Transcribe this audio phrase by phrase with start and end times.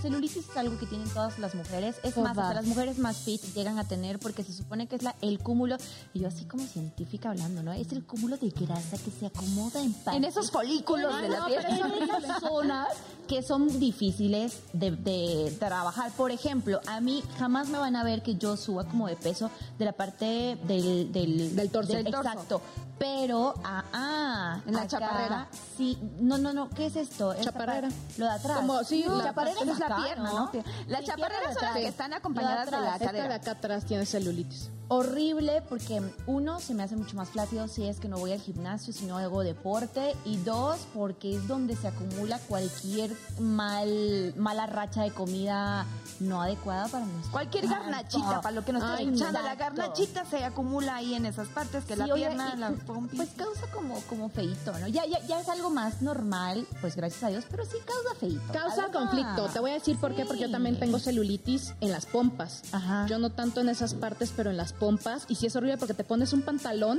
[0.00, 1.96] celulitis es algo que tienen todas las mujeres.
[2.02, 2.54] Es más, hasta Todas.
[2.56, 5.76] las mujeres más fit llegan a tener porque se supone que es la, el cúmulo,
[6.14, 7.72] y yo así como científica hablando, ¿no?
[7.72, 11.46] Es el cúmulo de grasa que se acomoda en En esos folículos de la no,
[11.46, 11.60] piel.
[11.68, 12.88] pero son esas zonas
[13.28, 16.10] que son difíciles de, de trabajar.
[16.12, 19.50] Por ejemplo, a mí jamás me van a ver que yo suba como de peso
[19.78, 21.92] de la parte del, del, Del torso.
[21.92, 22.28] del- Del torso.
[22.28, 22.62] exacto.
[22.98, 25.48] Pero, ah, ah, En la acá, chaparrera.
[25.78, 27.34] Sí, no, no, no, ¿qué es esto?
[27.40, 27.88] Chaparrera.
[27.88, 28.56] pa- Lo de atrás.
[28.58, 30.50] Como, sí, no, la chaparrera es la pierna, ¿no?
[30.88, 33.00] Las Sí, chaparreras son las de que están acompañadas de Lo la atrás.
[33.00, 33.34] Esta de cadera.
[33.36, 34.70] acá atrás tiene celulitis.
[34.92, 38.40] Horrible porque uno se me hace mucho más flácido si es que no voy al
[38.40, 44.66] gimnasio, si no hago deporte y dos porque es donde se acumula cualquier mal mala
[44.66, 45.86] racha de comida
[46.18, 47.82] no adecuada para nuestro Cualquier cuerpo.
[47.84, 51.84] garnachita, para lo que nos está escuchando, la garnachita se acumula ahí en esas partes,
[51.84, 53.16] que Sí, la oye, pierna, y- la pompi.
[53.16, 54.88] Pues causa como, como feito, ¿no?
[54.88, 58.52] Ya, ya, ya es algo más normal, pues gracias a Dios, pero sí causa feito.
[58.52, 59.46] Causa conflicto.
[59.52, 62.62] Te voy a decir por qué, porque yo también tengo celulitis en las pompas.
[62.72, 63.06] Ajá.
[63.06, 65.26] Yo no tanto en esas partes, pero en las pompas.
[65.28, 66.98] Y sí es horrible porque te pones un pantalón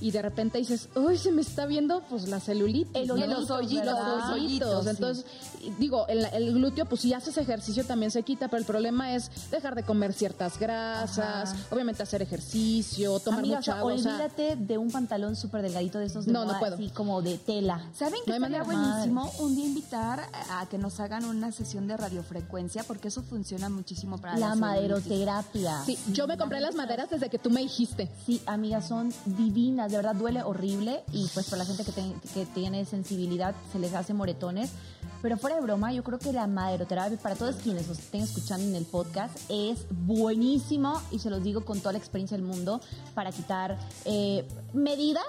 [0.00, 2.94] y de repente dices, uy, se me está viendo pues la celulitis.
[2.94, 3.48] El los.
[4.06, 4.84] Los hoyitos.
[5.24, 5.51] Sí.
[5.78, 9.30] Digo, el, el glúteo, pues si haces ejercicio también se quita, pero el problema es
[9.50, 11.56] dejar de comer ciertas grasas, Ajá.
[11.70, 13.94] obviamente hacer ejercicio, tomar Amiga, mucha o sea, agua.
[13.94, 16.74] o sea, olvídate de un pantalón súper delgadito de estos de No, no puedo.
[16.74, 17.80] así como de tela.
[17.96, 18.64] ¿Saben que No manera.
[18.64, 22.82] buenísimo un día invitar a que nos hagan una sesión de radiofrecuencia?
[22.84, 25.82] Porque eso funciona muchísimo para La maderoterapia.
[25.86, 28.10] sí, yo me compré las maderas desde que tú me dijiste.
[28.26, 32.46] Sí, amigas, son divinas, de verdad duele horrible y pues para la gente que, que
[32.46, 34.70] tiene sensibilidad se les hace moretones.
[35.20, 38.66] Pero fuera de broma, yo creo que la maderoterapia, para todos quienes nos estén escuchando
[38.66, 42.80] en el podcast, es buenísimo y se los digo con toda la experiencia del mundo
[43.14, 45.24] para quitar eh, medidas.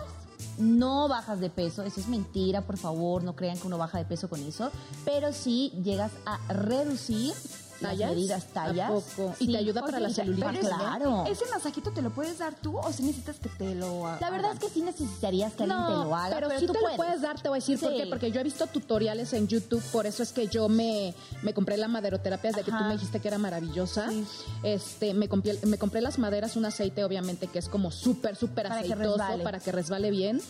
[0.58, 4.06] No bajas de peso, eso es mentira, por favor, no crean que uno baja de
[4.06, 4.72] peso con eso,
[5.06, 7.34] pero sí llegas a reducir
[7.84, 8.00] ¿Tallas?
[8.00, 8.92] las medidas, ¿A tallas.
[8.92, 9.34] poco?
[9.40, 9.52] ¿Y Sí.
[9.52, 10.68] te ayuda para la celulitis también?
[10.68, 11.26] Claro.
[11.28, 14.54] ¿Ese masajito te lo puedes dar tú o si necesitas que te lo La verdad
[14.54, 16.98] es que sí necesitarías que alguien te lo haga, pero, pero, sí tú te puedes.
[16.98, 19.48] lo puedes dar, te voy a decir por qué, porque yo he visto tutoriales en
[19.48, 22.94] YouTube, por eso es que yo me, me compré la maderoterapia desde que tú me
[22.94, 24.10] dijiste que era maravillosa.
[24.10, 24.26] Sí.
[24.64, 28.68] Este, me compré, me compré las maderas, un aceite obviamente que es como súper, súper
[28.68, 30.42] que aceitoso para que resbale bien.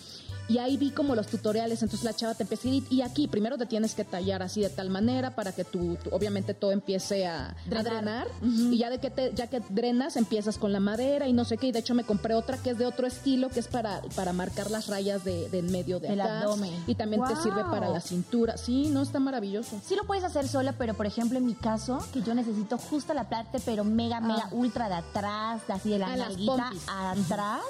[0.49, 3.27] Y ahí vi como los tutoriales, entonces la chava te empieza a decir, y aquí
[3.27, 6.71] primero te tienes que tallar así de tal manera para que tu, tu- obviamente todo
[6.71, 8.27] empiece a a Drenar.
[8.41, 11.57] Y ya de que te, ya que drenas, empiezas con la madera y no sé
[11.57, 11.67] qué.
[11.67, 14.33] Y de hecho me compré otra que es de otro estilo, que es para, para
[14.33, 16.73] marcar las rayas de, de en medio de El abdomen.
[16.87, 18.57] Y también te sirve para la cintura.
[18.57, 19.79] Sí, no, está maravilloso.
[19.85, 23.13] Sí lo puedes hacer sola, pero por ejemplo en mi caso, que yo necesito justo
[23.13, 26.81] la parte, pero mega, mega, ultra de atrás, así de la Ah, pompis.
[26.87, 27.61] atrás.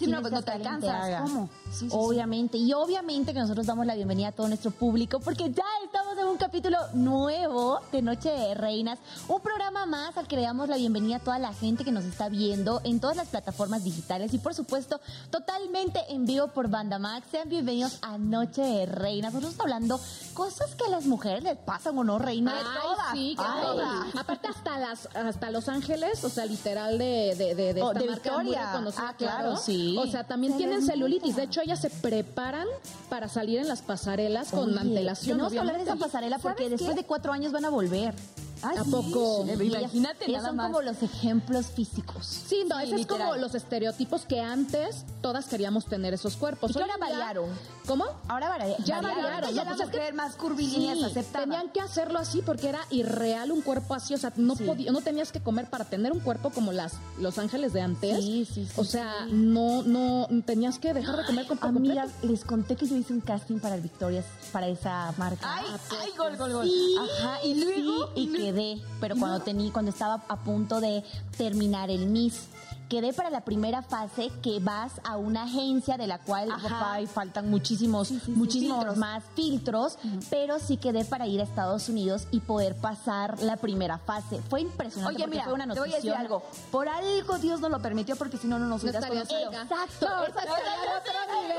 [0.00, 0.90] Sí, no, pues no te alcanzas.
[0.90, 1.22] haga.
[1.22, 1.48] ¿Cómo?
[1.70, 1.96] Sí, sí, sí.
[1.96, 2.58] obviamente.
[2.58, 5.64] Y obviamente que nosotros damos la bienvenida a todo nuestro público porque ya
[6.10, 8.98] estamos en un capítulo nuevo de Noche de Reinas.
[9.28, 12.04] Un programa más al que le damos la bienvenida a toda la gente que nos
[12.04, 15.00] está viendo en todas las plataformas digitales y por supuesto
[15.30, 17.28] totalmente en vivo por Banda Max.
[17.30, 19.32] Sean bienvenidos a Noche de Reinas.
[19.32, 20.00] Nosotros estamos hablando
[20.34, 22.54] cosas que a las mujeres les pasan o no, reina.
[22.56, 23.12] Ay, todas.
[23.12, 23.62] sí, que Ay.
[23.62, 24.16] todas.
[24.16, 28.00] Aparte hasta las hasta Los Ángeles, o sea, literal de de de, de Oh, esta
[28.00, 28.84] de marca muy Victoria.
[28.98, 29.96] Ah, claro, sí.
[29.96, 31.36] O sea, también Se tienen celulitis.
[31.36, 32.66] De hecho, ellas se preparan
[33.08, 35.36] para salir en las pasarelas con Oye, antelación.
[35.36, 35.99] Tenemos que hablar de esa.
[36.00, 37.02] Pasarela porque ¿sabes después qué?
[37.02, 38.14] de cuatro años van a volver.
[38.62, 38.90] Ay, ¿A sí.
[38.90, 39.46] poco?
[39.46, 40.66] Imagínate ellos nada son más.
[40.66, 42.26] como los ejemplos físicos.
[42.26, 43.40] Sí, no, Sí, esos es como literal.
[43.40, 46.70] los estereotipos que antes todas queríamos tener esos cuerpos.
[46.74, 47.46] ¿Y ahora día- variaron?
[47.86, 48.04] ¿Como?
[48.28, 49.22] Ahora vari- Ya variaron.
[49.24, 49.54] variaron.
[49.54, 51.44] Ya No, pues es que- más curvilínea Sí, es aceptada.
[51.44, 55.00] tenían que hacerlo así porque era irreal un cuerpo así, o sea, no podía- no
[55.00, 58.16] tenías que comer para tener un cuerpo como las Los Ángeles de antes.
[58.24, 62.00] Sí, sí, sí, O sea, no no tenías que dejar de comer con por completo.
[62.22, 65.40] les conté que yo hice un casting para el Victorias, para esa marca.
[65.54, 66.00] Ay, ¿A poco?
[66.02, 66.66] ay, gol, gol, gol.
[66.66, 68.06] Sí, Ajá, y luego.
[68.14, 71.02] sí, y quedé, pero cuando tenía, cuando estaba a punto de
[71.36, 72.48] terminar el Miss.
[72.90, 76.48] Quedé para la primera fase que vas a una agencia de la cual
[76.82, 78.96] ay, faltan muchísimos, Sí, sí, muchísimos filtros.
[78.98, 79.98] más filtros,
[80.28, 84.40] pero sí quedé para ir a Estados Unidos y poder pasar la primera fase.
[84.50, 86.42] Fue impresionante Oye, mira, fue una te voy a decir algo.
[86.72, 89.52] Por algo Dios no lo permitió porque si no, no nos No hubieras conocido.
[89.52, 91.56] Exacto, No, esa esa sería otro nivel.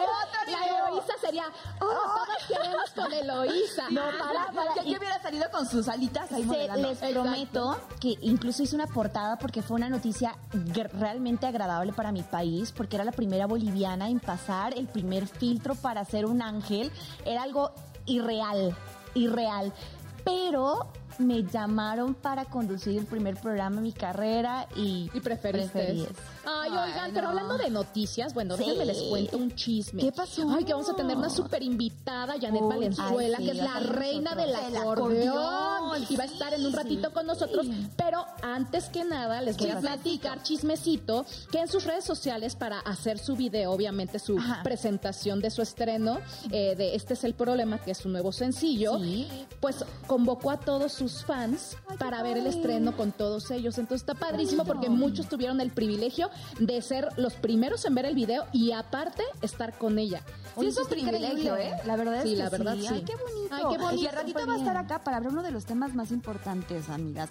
[0.52, 1.44] La Eloísa sería,
[1.80, 3.84] oh, todos queremos con Eloísa.
[3.90, 4.76] No, para, para.
[4.76, 8.88] Ya que hubiera salido con sus alitas ahí Se- les prometo que incluso hice una
[8.88, 13.46] portada porque fue una noticia gr- realmente agradable para mi país, porque era la primera
[13.46, 16.92] boliviana en pasar el primer filtro para ser un ángel.
[17.26, 17.72] Era algo
[18.08, 18.76] irreal,
[19.14, 19.72] irreal.
[20.26, 20.88] Pero
[21.20, 25.70] me llamaron para conducir el primer programa de mi carrera y, Y preferiste.
[25.72, 26.14] preferí ese.
[26.46, 27.14] Ay, Ay, oigan, no.
[27.14, 28.64] pero hablando de noticias, bueno, Sí.
[28.64, 30.02] déjenme les cuento un chisme.
[30.02, 30.50] ¿Qué pasó?
[30.50, 34.36] Ay, que vamos a tener una super invitada, Janet Uy, Valenzuela, que es la reina
[34.36, 36.04] del acordeón.
[36.10, 37.68] Y va a estar en un ratito con nosotros.
[37.96, 42.80] Pero antes que nada, les voy a platicar chismecito que en sus redes sociales para
[42.80, 44.64] hacer su video, obviamente su Ajá.
[44.64, 46.20] presentación de su estreno,
[46.52, 49.00] eh, de Este es el problema, que es su nuevo sencillo,
[49.60, 53.78] pues convocó a todos sus fans para ver el estreno con todos ellos.
[53.78, 56.30] Entonces está padrísimo porque muchos tuvieron el privilegio
[56.60, 60.22] de ser los primeros en ver el video y aparte estar con ella.
[60.60, 61.12] Sí, es un increíble.
[61.18, 61.72] privilegio, ¿eh?
[61.86, 62.82] La verdad es Sí, que la verdad, sí.
[62.82, 62.88] sí.
[62.94, 63.56] Ay, qué bonito.
[63.56, 65.66] Ay, qué bonito, Y al ratito va a estar acá para hablar uno de los
[65.66, 67.30] temas más importantes, amigas.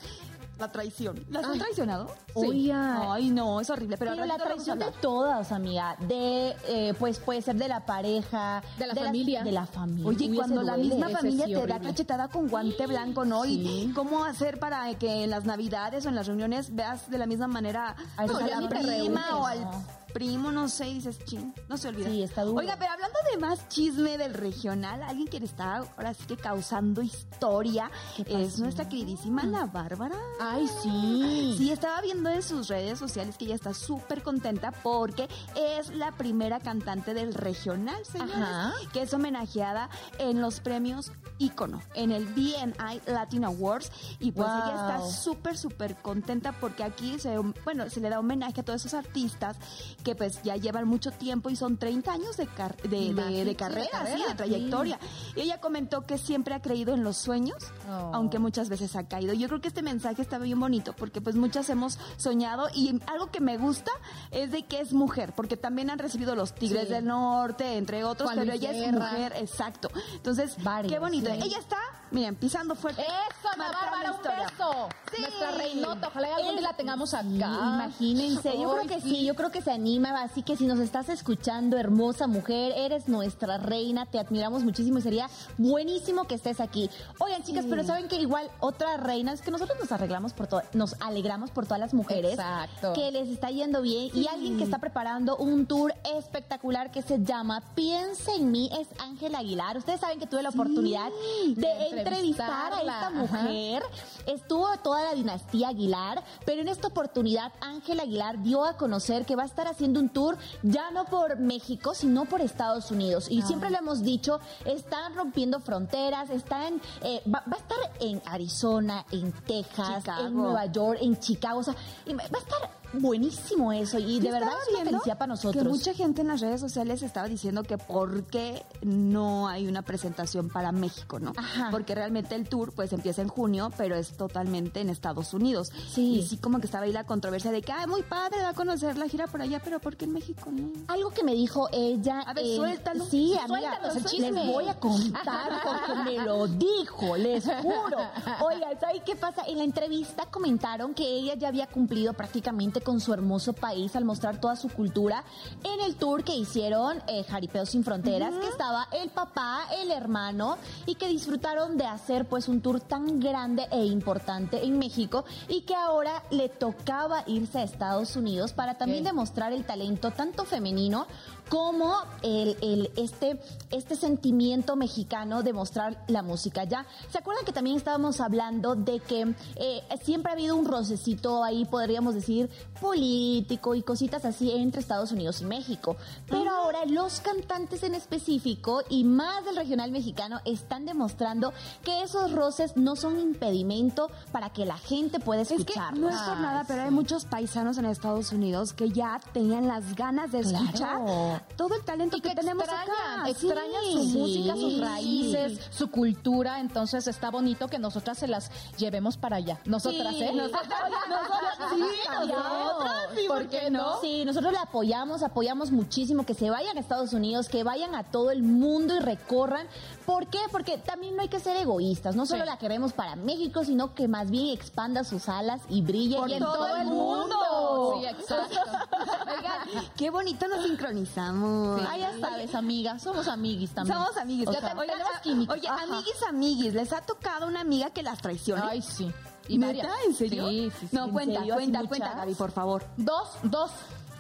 [0.61, 1.25] La traición.
[1.31, 2.09] ¿Las han traicionado?
[2.35, 3.15] Oiga.
[3.15, 3.97] Ay, no, es horrible.
[3.97, 5.97] Pero Sí, la traición de todas, amiga.
[6.01, 8.63] De, eh, pues puede ser de la pareja.
[8.79, 9.43] De la familia.
[9.43, 10.07] de la familia.
[10.07, 13.45] Oye, Uy, cuando la misma ese familia sí, te da cachetada con guante blanco, ¿no?
[13.45, 13.87] Sí.
[13.89, 17.27] Y cómo hacer para que en las navidades o en las reuniones veas de la
[17.27, 20.00] misma manera pues, no, a ya la prima o al no.
[20.13, 22.09] Primo, no sé, dices, ching, no se olvida.
[22.09, 22.59] Sí, está duro.
[22.59, 26.37] Oiga, pero hablando de más chisme del regional, alguien que le está ahora sí que
[26.37, 30.17] causando historia ¿Qué es nuestra queridísima La Bárbara.
[30.41, 31.55] Ay, sí.
[31.59, 36.13] Sí, estaba viendo en sus redes sociales que ella está súper contenta porque es la
[36.13, 38.73] primera cantante del regional, señores, Ajá.
[38.93, 43.91] que es homenajeada en los premios Ícono, en el BNI Latin Awards.
[44.19, 44.57] Y pues Wow.
[44.65, 48.81] ella está súper, súper contenta porque aquí se, bueno, se le da homenaje a todos
[48.85, 49.57] esos artistas
[50.01, 54.07] que pues ya llevan mucho tiempo y son 30 años de, car- de, sí, carrera,
[54.15, 54.99] sí, de trayectoria.
[55.37, 57.57] Y ella comentó que siempre ha creído en los sueños,
[57.89, 58.11] Oh.
[58.15, 59.33] aunque muchas veces ha caído.
[59.35, 63.31] Yo creo que este mensaje está bien bonito porque pues muchas hemos soñado y algo
[63.31, 63.91] que me gusta
[64.31, 68.29] es de que es mujer, porque también han recibido los Tigres del Norte, entre otros,
[68.31, 69.91] Juan pero Luis ella es mujer, exacto.
[70.15, 71.31] Entonces, Varios, qué bonito.
[71.31, 71.77] Ella está,
[72.11, 73.03] miren, pisando fuerte.
[73.03, 74.47] Eso, Bárbara, un historia.
[74.51, 74.89] beso.
[75.15, 75.21] Sí.
[75.23, 77.27] Nuestra reinota, ojalá y algún día la tengamos acá.
[77.29, 79.25] Imagínense, yo Ay, creo que sí.
[79.25, 83.59] yo creo que se anima, así que si nos estás escuchando, hermosa mujer, eres nuestra
[83.59, 85.29] reina, te admiramos muchísimo y sería
[85.59, 86.91] buenísimo que estés aquí.
[87.19, 90.63] Oigan, chicas, pero saben que igual otra reina es que nosotros nos arreglamos por todo,
[90.75, 92.93] nos alegramos por todas las mujeres Exacto.
[92.93, 97.19] que les está yendo bien y alguien que está preparando un tour espectacular que se
[97.23, 99.77] llama Piensa en mí es Ángela Aguilar.
[99.77, 101.11] Ustedes saben que tuve la oportunidad
[101.57, 103.83] de entrevistar a esta mujer.
[104.27, 109.37] Estuvo toda la dinastía Aguilar, pero en esta oportunidad Ángela Aguilar dio a conocer que
[109.37, 113.27] va a estar haciendo un tour ya no por México, sino por Estados Unidos.
[113.31, 118.23] Y siempre lo hemos dicho, están rompiendo fronteras, están, eh, va, va a estar en
[118.27, 120.27] Arizona, en Texas, Chicago.
[120.27, 121.61] en Nueva York, en Chicago.
[121.61, 123.99] O sea, va a estar buenísimo eso.
[123.99, 125.63] Y de verdad es una felicidad para nosotros.
[125.63, 129.83] Que mucha gente en las redes sociales estaba diciendo que por qué no hay una
[129.83, 131.33] presentación para México, ¿no?
[131.37, 131.69] Ajá.
[131.71, 135.71] Porque realmente el tour pues empieza en junio, pero es totalmente en Estados Unidos.
[135.93, 136.19] Sí.
[136.19, 138.55] Y sí como que estaba ahí la controversia de que, ay, muy padre, va a
[138.55, 140.71] conocer la gira por allá, pero ¿por qué en México no?
[140.89, 142.21] Algo que me dijo ella.
[142.21, 143.05] A ver, suéltalo.
[143.07, 147.99] Sí, amiga, Suéltanos el les voy a contar porque me lo dijo, les juro.
[148.45, 149.43] Oigan, ¿saben qué pasa?
[149.47, 154.05] En la entrevista comentaron que ella ya había cumplido prácticamente con su hermoso país al
[154.05, 155.25] mostrar toda su cultura
[155.65, 160.59] en el tour que hicieron eh, Jaripeo Sin Fronteras, que estaba el papá, el hermano
[160.87, 165.63] y que disfrutaron de hacer pues un tour tan grande e importante en México y
[165.63, 171.07] que ahora le tocaba irse a Estados Unidos para también demostrar el talento tanto femenino
[171.51, 173.39] como el, el- este,
[173.71, 176.65] este sentimiento mexicano de mostrar la música.
[176.65, 181.45] Ya, ¿se acuerdan que también estábamos hablando de que eh, siempre ha habido un rocecito
[181.45, 182.49] ahí, podríamos decir,
[182.81, 185.97] político y cositas así entre Estados Unidos y México?
[186.29, 191.53] Pero ahora los cantantes en específico y más del regional mexicano están demostrando
[191.83, 195.99] que esos roces no son impedimento para que la gente pueda Es que escucharlos.
[196.01, 199.95] no es por nada, pero hay muchos paisanos en Estados Unidos que ya tenían las
[199.97, 200.41] ganas de
[200.75, 201.40] Claro.
[201.57, 203.31] Todo el talento y que, que tenemos extrañan, acá.
[203.31, 203.93] extrañan Sí.
[203.93, 204.19] su sí.
[204.19, 209.61] música, sus raíces, su cultura, entonces está bonito que nosotras se las llevemos para allá.
[209.65, 210.33] Nosotras, Sí, ¿eh?
[210.33, 210.69] nosotras,
[211.09, 211.83] nosotras, sí,
[212.29, 214.01] nosotras, ¿por qué no?
[214.01, 218.05] Sí, nosotros la apoyamos, apoyamos muchísimo que se vayan a Estados Unidos, que vayan a
[218.05, 219.67] todo el mundo y recorran.
[220.07, 220.39] ¿Por qué?
[220.51, 222.49] Porque también no hay que ser egoístas, no solo Sí.
[222.51, 226.35] la queremos para México, sino que más bien expanda sus alas y brille Por y
[226.35, 227.37] en todo todo, el mundo.
[227.37, 227.95] mundo.
[228.01, 228.59] Sí, exacto.
[229.37, 231.81] Oigan, qué bonito nos sincronizamos.
[231.89, 233.97] Ah, ya sabes, amiga, somos amiguis también.
[233.97, 234.49] Somos amiguis.
[234.49, 234.75] O sea,
[235.23, 235.53] química.
[235.53, 238.63] Oye, amiguis, amiguis, ¿les ha tocado una amiga que las traicione?
[238.65, 239.11] Ay, sí.
[239.49, 239.89] Y ¿Neta?
[240.07, 240.49] ¿En serio?
[240.49, 240.97] Sí, sí, sí.
[240.97, 242.85] No, ¿En cuenta, cuenta, cuenta, Gaby, por favor.
[242.97, 243.71] Dos, dos.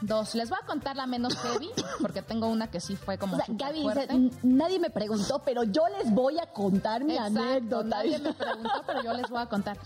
[0.01, 0.35] Dos.
[0.35, 3.37] Les voy a contar la menos heavy, porque tengo una que sí fue como O
[3.37, 4.01] sea, Gaby fuerte.
[4.03, 7.89] dice, "N- nadie me preguntó, pero yo les voy a contar mi Exacto, anécdota.
[7.89, 9.79] Nadie me preguntó, pero yo les voy a contar.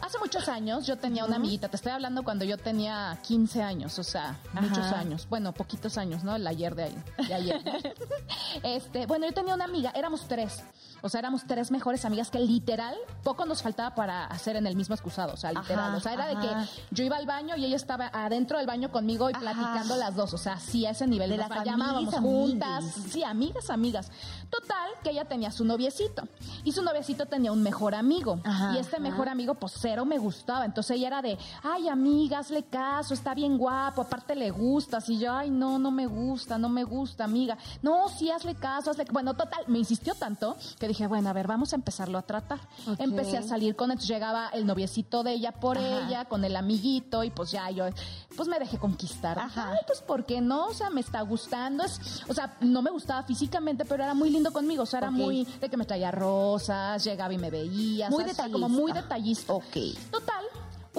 [0.00, 3.98] Hace muchos años yo tenía una amiguita, te estoy hablando cuando yo tenía 15 años,
[3.98, 6.36] o sea, muchos años, bueno, poquitos años, ¿no?
[6.36, 7.60] El ayer de, ahí, de ayer.
[7.64, 7.72] ¿no?
[8.62, 10.62] este, bueno, yo tenía una amiga, éramos tres,
[11.02, 14.76] o sea, éramos tres mejores amigas que literal poco nos faltaba para hacer en el
[14.76, 16.48] mismo excusado, o sea, literal, Ajá, o sea, era de que
[16.90, 19.40] yo iba al baño y ella estaba adentro del baño conmigo y Ajá.
[19.40, 22.84] platicando las dos, o sea, sí a ese nivel, De nos las llamábamos juntas.
[23.10, 24.10] Sí, amigas, amigas.
[24.50, 26.26] Total, que ella tenía su noviecito.
[26.64, 28.40] Y su noviecito tenía un mejor amigo.
[28.44, 30.64] Ajá, y este mejor amigo, pues cero me gustaba.
[30.64, 35.08] Entonces ella era de, ay, amiga, hazle caso, está bien guapo, aparte le gustas.
[35.08, 37.58] Y yo, ay, no, no me gusta, no me gusta, amiga.
[37.82, 41.46] No, sí, hazle caso, hazle Bueno, total, me insistió tanto que dije, bueno, a ver,
[41.46, 42.58] vamos a empezarlo a tratar.
[42.98, 43.98] Empecé a salir con él.
[43.98, 46.08] Llegaba el noviecito de ella por Ajá.
[46.08, 47.84] ella, con el amiguito, y pues ya yo,
[48.36, 49.38] pues me dejé conquistar.
[49.38, 49.70] Ajá.
[49.72, 50.66] Ay, pues, ¿por qué no?
[50.66, 51.84] O sea, me está gustando.
[51.84, 54.82] Es, o sea, no me gustaba físicamente, pero era muy lindo conmigo.
[54.82, 58.08] O sea, era muy de que me traía rosas, llegaba y me veía.
[58.10, 58.32] Muy ¿sabes?
[58.32, 58.52] O sea, detallista.
[58.52, 59.52] como muy detallista.
[59.52, 59.76] Ok.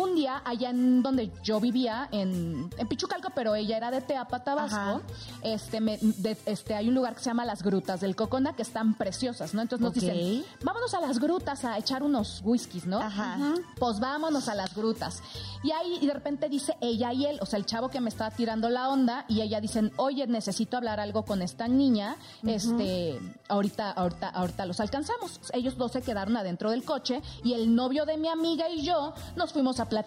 [0.09, 4.43] Un día, allá en donde yo vivía, en, en Pichucalco, pero ella era de Teapa,
[4.43, 5.01] Tabasco, Ajá.
[5.43, 8.63] este, me- de- este, hay un lugar que se llama Las Grutas del Cocona, que
[8.63, 9.61] están preciosas, ¿no?
[9.61, 10.01] Entonces nos Ok.
[10.01, 12.99] dicen, vámonos a las grutas a echar unos whiskies, ¿no?
[12.99, 13.37] Ajá.
[13.77, 15.21] Pues vámonos a las grutas.
[15.63, 18.09] Y ahí y de repente dice ella y él, o sea, el chavo que me
[18.09, 23.19] estaba tirando la onda, y ella dicen, oye, necesito hablar algo con esta niña, este,
[23.47, 25.39] ahorita, ahorita, ahorita los alcanzamos.
[25.53, 29.13] Ellos dos se quedaron adentro del coche y el novio de mi amiga y yo
[29.35, 29.98] nos fuimos a platicar.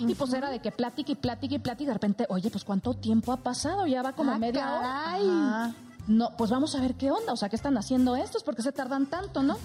[0.00, 2.64] Y pues era de que plática y plática y plática, y de repente, oye, pues
[2.64, 5.14] cuánto tiempo ha pasado, ya va como Ah, media hora.
[5.14, 5.72] Ajá.
[6.08, 8.62] No, pues vamos a ver qué onda, o sea, qué están haciendo estos, por qué
[8.62, 9.56] se tardan tanto, ¿no?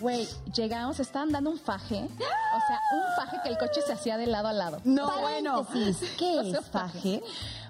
[0.00, 4.16] Güey, llegamos, estaban dando un faje, o sea, un faje que el coche se hacía
[4.16, 4.80] de lado a lado.
[4.84, 5.66] No, bueno.
[6.18, 7.22] ¿Qué es faje?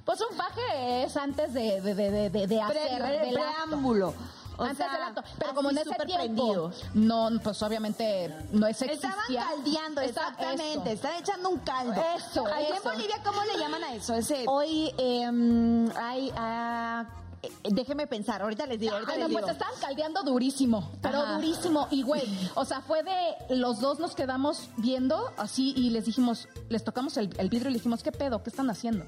[0.04, 3.28] Pues un faje es antes de, de, de, de, de hacer acto.
[3.32, 4.14] preámbulo.
[4.60, 5.22] O antes sea, del acto.
[5.38, 6.84] Pero como en ese tiempo, prendidos.
[6.94, 10.92] no, pues obviamente no es Estaban caldeando, exactamente.
[10.92, 12.00] Están echando un caldo.
[12.16, 12.82] Eso, Allá en eso.
[12.84, 14.14] Bolivia, ¿cómo le llaman a eso?
[14.14, 14.44] Ese...
[14.46, 16.32] Hoy em, hay...
[16.36, 17.04] ah,
[17.42, 19.40] eh, déjeme pensar, ahorita les digo, ahorita Ah, les no, digo.
[19.40, 21.34] pues estaban caldeando durísimo, pero Ajá.
[21.36, 21.88] durísimo.
[21.90, 22.22] Y güey,
[22.54, 27.16] o sea, fue de los dos nos quedamos viendo así y les dijimos, les tocamos
[27.16, 28.42] el, el vidrio y les dijimos, ¿qué pedo?
[28.42, 29.06] ¿Qué están haciendo?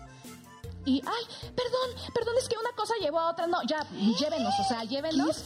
[0.84, 1.24] Y, ay,
[1.54, 3.46] perdón, perdón, es que una cosa llevó a otra.
[3.46, 3.86] No, ya,
[4.18, 5.44] llévenos, o sea, llévenos.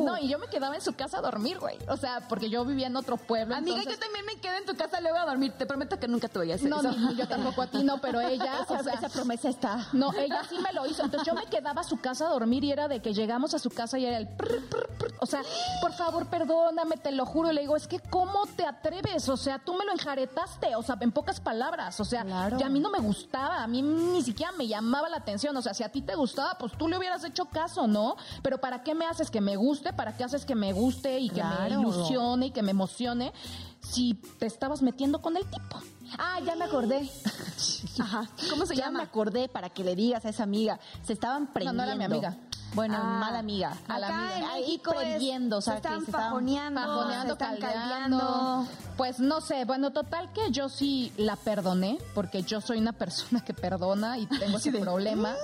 [0.00, 1.76] No, y yo me quedaba en su casa a dormir, güey.
[1.88, 3.54] O sea, porque yo vivía en otro pueblo.
[3.54, 5.52] Amiga, entonces- yo también me quedo en tu casa luego a dormir.
[5.58, 6.90] Te prometo que nunca te voy a hacer No, eso.
[6.92, 9.88] ni yo tampoco a ti, no, pero ella, o sea, esa promesa está...
[9.92, 11.02] no, ella sí me lo hizo.
[11.04, 13.58] Entonces yo me quedaba a su casa a dormir y era de que llegamos a
[13.58, 14.28] su casa y era el...
[14.28, 15.14] prr, prr, prr.
[15.20, 15.42] O sea,
[15.80, 17.50] por favor, perdóname, te lo juro.
[17.50, 19.28] Y le digo, es que ¿cómo te atreves?
[19.28, 20.74] O sea, tú me lo enjaretaste.
[20.76, 21.98] O sea, en pocas palabras.
[22.00, 22.56] O sea, Claro.
[22.58, 23.62] y a mí no me gustaba.
[23.62, 25.56] A mí ni siquiera me llamaba la atención.
[25.56, 28.16] O sea, si a ti te gustaba, pues tú le hubieras hecho caso, ¿no?
[28.42, 29.92] Pero ¿para qué me haces que me guste?
[29.92, 31.80] ¿Para qué haces que me guste y que me Claro.
[31.80, 33.32] ilusione y que me emocione
[33.80, 35.78] si te estabas metiendo con el tipo?
[36.18, 37.08] Ah, ya me acordé.
[37.98, 38.28] Ajá.
[38.50, 38.98] ¿Cómo se ya llama?
[38.98, 40.78] me acordé para que le digas a esa amiga.
[41.02, 41.82] Se estaban No, prendiendo.
[41.84, 42.36] no era mi amiga.
[42.74, 43.72] Bueno, Ah, mala amiga.
[43.88, 44.52] a la Acá amiga.
[44.52, 48.66] Ahí prendiendo, o sea, se están que se fajoneando, Fajoneando, se están caldeando.
[48.96, 53.44] Pues no sé, bueno, total que yo sí la perdoné, porque yo soy una persona
[53.44, 55.34] que perdona y tengo ese problema.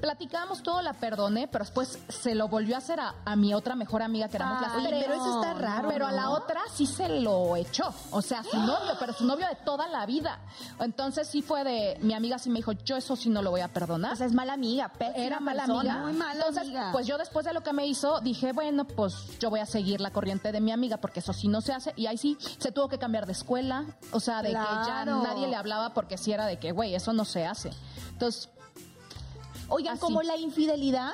[0.00, 3.74] Platicamos todo, la perdoné, pero después se lo volvió a hacer a, a mi otra
[3.74, 5.04] mejor amiga, que éramos las tres.
[5.06, 8.56] pero eso está raro, Pero a la otra sí se lo echó, o sea, su
[8.58, 10.38] novio, pero su novio de toda la vida.
[10.80, 13.60] Entonces sí fue de, mi amiga sí me dijo, yo eso sí no lo voy
[13.60, 14.12] a perdonar.
[14.12, 15.92] O sea, es mala amiga, pésima Era mala persona.
[15.92, 16.06] amiga.
[16.06, 16.90] Muy mala Entonces, amiga.
[16.92, 20.00] pues yo después de lo que me hizo, dije, bueno, pues yo voy a seguir
[20.00, 21.92] la corriente de mi amiga, porque eso sí no se hace.
[21.96, 23.84] Y ahí sí, se tuvo que cambiar de escuela.
[24.12, 27.12] O sea, de que ya nadie le hablaba porque sí era de que, güey, eso
[27.12, 27.70] no se hace.
[28.12, 28.48] Entonces,
[29.68, 30.00] Oigan, Así.
[30.00, 31.12] como la infidelidad,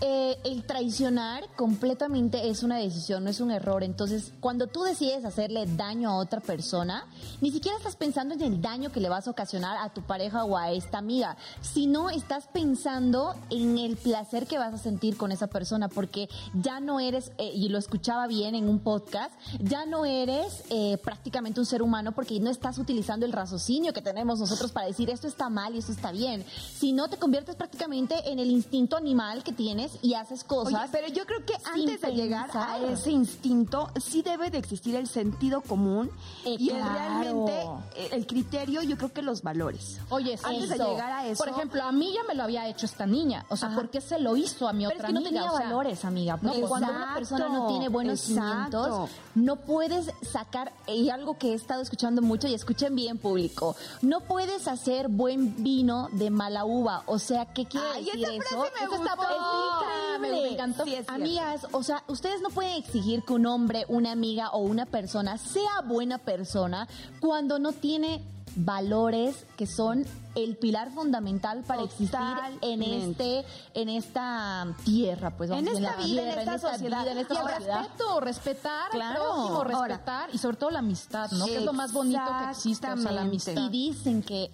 [0.00, 3.82] eh, el traicionar completamente es una decisión, no es un error.
[3.82, 7.06] Entonces, cuando tú decides hacerle daño a otra persona,
[7.40, 10.44] ni siquiera estás pensando en el daño que le vas a ocasionar a tu pareja
[10.44, 15.32] o a esta amiga, sino estás pensando en el placer que vas a sentir con
[15.32, 19.84] esa persona, porque ya no eres, eh, y lo escuchaba bien en un podcast, ya
[19.84, 24.38] no eres eh, prácticamente un ser humano porque no estás utilizando el raciocinio que tenemos
[24.38, 28.38] nosotros para decir esto está mal y esto está bien, sino te conviertes prácticamente en
[28.38, 30.74] el instinto animal que tienes y haces cosas.
[30.74, 34.94] Oye, pero yo creo que antes de llegar a ese instinto, sí debe de existir
[34.96, 36.10] el sentido común
[36.44, 36.94] Eh, y es claro.
[36.94, 39.98] realmente eh, el criterio, yo creo que los valores.
[40.10, 42.66] Oye, sí, Antes de llegar a eso- Por ejemplo, a mí ya me lo había
[42.68, 43.44] hecho esta niña.
[43.48, 43.76] O sea, Ajá.
[43.76, 45.30] ¿por qué se lo hizo a mi Pero es otra que no amiga?
[45.30, 46.36] tenía O sea, valores, amiga.
[46.36, 51.52] Porque no, cuando una persona no tiene buenos cimientos, no puedes sacar, y algo que
[51.52, 56.64] he estado escuchando mucho, y escuchen bien público, no puedes hacer buen vino de mala
[56.64, 57.02] uva.
[57.06, 58.60] O sea, ¿qué quiere Ay, decir esa eso?
[58.60, 59.32] frase me Eso está gustó.
[59.32, 60.42] es increíble.
[60.42, 60.84] Me encantó.
[60.84, 60.96] Sí.
[61.08, 65.38] Amigas, o sea, ustedes no pueden exigir que un hombre, una amiga o una persona
[65.38, 66.88] sea buena persona
[67.20, 68.22] cuando no tiene
[68.56, 70.04] valores que son
[70.34, 72.18] el pilar fundamental para existir
[72.62, 73.44] en este
[73.74, 77.02] en esta tierra pues vamos, En esta la vida, en tierra, esta sociedad.
[77.02, 77.78] vida, en esta Y el sociedad.
[77.82, 79.22] respeto, respetar Claro.
[79.22, 79.86] al prójimo, Ahora.
[79.88, 81.44] respetar y sobre todo la amistad, ¿no?
[81.46, 83.52] Que es lo más bonito que existe, o sea, la amistad.
[83.52, 84.50] y dicen que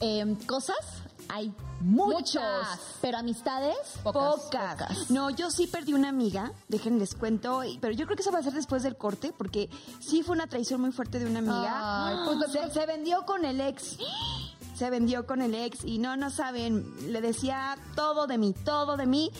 [0.00, 0.76] em, cosas
[1.28, 2.80] hay muchos, Muchas.
[3.00, 4.42] pero amistades Pocas.
[4.44, 5.10] Pocas.
[5.10, 8.42] No, yo sí perdí una amiga, déjenles cuento, pero yo creo que eso va a
[8.42, 9.68] ser después del corte, porque
[10.00, 12.08] sí fue una traición muy fuerte de una amiga.
[12.08, 13.96] Ay, pues, se, se vendió con el ex.
[14.74, 18.96] Se vendió con el ex y no, no saben, le decía todo de mí, todo
[18.96, 19.30] de mí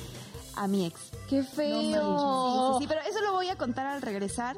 [0.56, 1.00] a mi ex.
[1.28, 1.80] qué Sí, feo
[2.78, 4.56] sí, sí, pero eso lo voy a contar al regresar,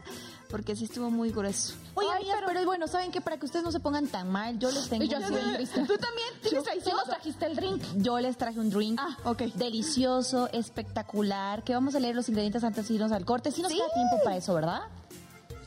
[0.51, 1.75] porque sí estuvo muy grueso.
[1.95, 2.65] Oye, Ay, amigas, pero- pero...
[2.67, 3.21] bueno, ¿saben qué?
[3.21, 5.71] Para que ustedes no se pongan tan mal, yo les tengo yo un drink.
[5.87, 6.97] ¿Tú también tienes Sí traición?
[6.97, 7.83] nos trajiste el drink.
[7.97, 9.43] Yo les traje un drink Ah, ok.
[9.55, 13.51] delicioso, espectacular, que vamos a leer los ingredientes antes de irnos al corte.
[13.53, 13.79] Si nos Sí.
[13.79, 14.83] queda tiempo para eso, ¿verdad?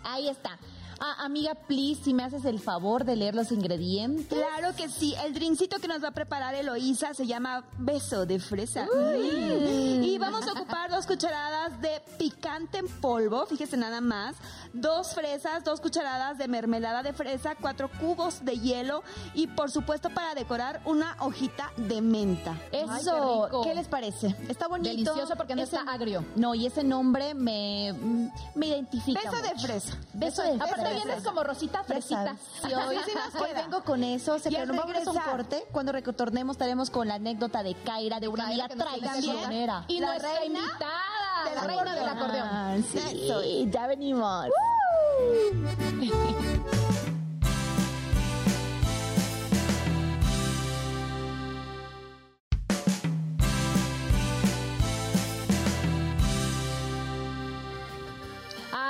[0.04, 0.58] Ahí está.
[1.02, 4.28] Ah, amiga, please, si me haces el favor de leer los ingredientes.
[4.38, 8.40] Claro que sí, el drinkcito que nos va a preparar Eloísa se llama beso de
[8.40, 8.86] fresa.
[10.02, 14.36] Y vamos a ocupar dos cucharadas de picante en polvo, fíjese nada más,
[14.74, 19.04] dos fresas, dos cucharadas de mermelada de fresa, cuatro cubos de hielo
[19.34, 22.58] y por supuesto para decorar una hojita de menta.
[22.74, 23.62] Ay, Eso, qué rico.
[23.64, 24.36] ¿qué les parece?
[24.50, 24.90] Está bonito.
[24.90, 26.26] Delicioso porque no Ese- está agrio.
[26.36, 27.94] No, y ese nombre me,
[28.56, 29.22] me identifica.
[29.22, 29.98] Beso de fresa.
[30.14, 32.36] Beso de Aparte vienes como Rosita Fresita.
[32.62, 34.40] Sí, hoy, Sí, sí nos hoy vengo con eso.
[34.40, 35.66] Se nos vamos a un corte.
[35.72, 39.86] Cuando retornemos estaremos con la anécdota de Kaira, de una Kaira, amiga traicionera.
[39.88, 42.84] Y La nuestra reina invitada, del la reina del acordeón.
[42.84, 44.48] Sí, ya venimos.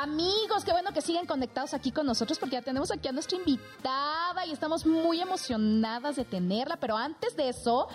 [0.10, 3.38] Amigos, qué bueno que siguen conectados aquí con nosotros porque ya tenemos aquí a nuestra
[3.38, 6.78] invitada y estamos muy emocionadas de tenerla.
[6.78, 7.88] Pero antes de eso,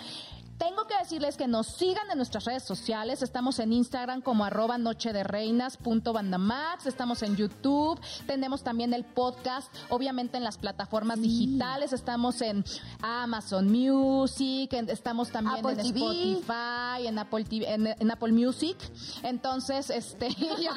[0.57, 3.21] tengo que decirles que nos sigan en nuestras redes sociales.
[3.21, 5.77] Estamos en Instagram como arroba noche de reinas
[6.13, 6.85] bandamax.
[6.85, 7.99] Estamos en YouTube.
[8.25, 11.91] Tenemos también el podcast, obviamente en las plataformas digitales.
[11.93, 12.63] Estamos en
[13.01, 14.71] Amazon Music.
[14.73, 15.99] en- estamos también Apple en TV.
[15.99, 18.77] Spotify, en Apple TV, en, en Apple Music.
[19.23, 20.71] Entonces, este, ya,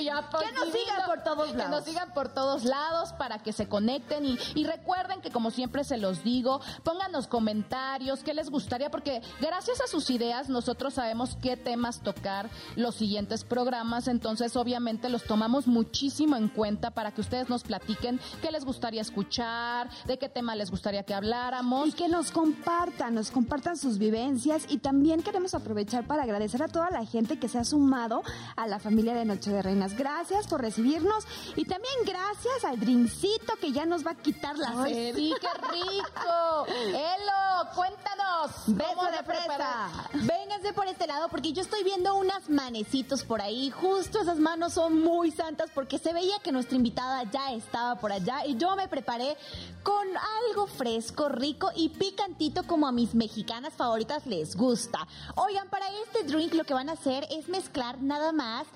[0.00, 1.70] ya Apple Que nos sigan por todos Que lados.
[1.70, 5.82] nos sigan por todos lados para que se conecten y, y recuerden que como siempre
[5.84, 11.36] se los digo, pónganos comentarios, qué les gustaría, porque gracias a sus ideas nosotros sabemos
[11.42, 17.20] qué temas tocar los siguientes programas, entonces obviamente los tomamos muchísimo en cuenta para que
[17.22, 21.88] ustedes nos platiquen qué les gustaría escuchar, de qué tema les gustaría que habláramos.
[21.88, 26.68] Y que nos compartan, nos compartan sus vivencias y también queremos aprovechar para agradecer a
[26.68, 28.22] toda la gente que se ha sumado
[28.56, 29.96] a la familia de Noche de Reinas.
[29.96, 31.24] Gracias por recibirnos
[31.56, 35.14] y también gracias al drincito que ya nos va a quitar la Ay, sed.
[35.16, 36.66] sí, qué rico.
[36.88, 38.25] Elo, cuéntanos.
[38.66, 39.90] Beso ¿cómo de fresa.
[40.12, 43.70] Vénganse por este lado porque yo estoy viendo unas manecitos por ahí.
[43.70, 48.12] Justo esas manos son muy santas porque se veía que nuestra invitada ya estaba por
[48.12, 49.36] allá y yo me preparé
[49.82, 50.06] con
[50.48, 55.06] algo fresco, rico y picantito como a mis mexicanas favoritas les gusta.
[55.36, 58.66] Oigan, para este drink lo que van a hacer es mezclar nada más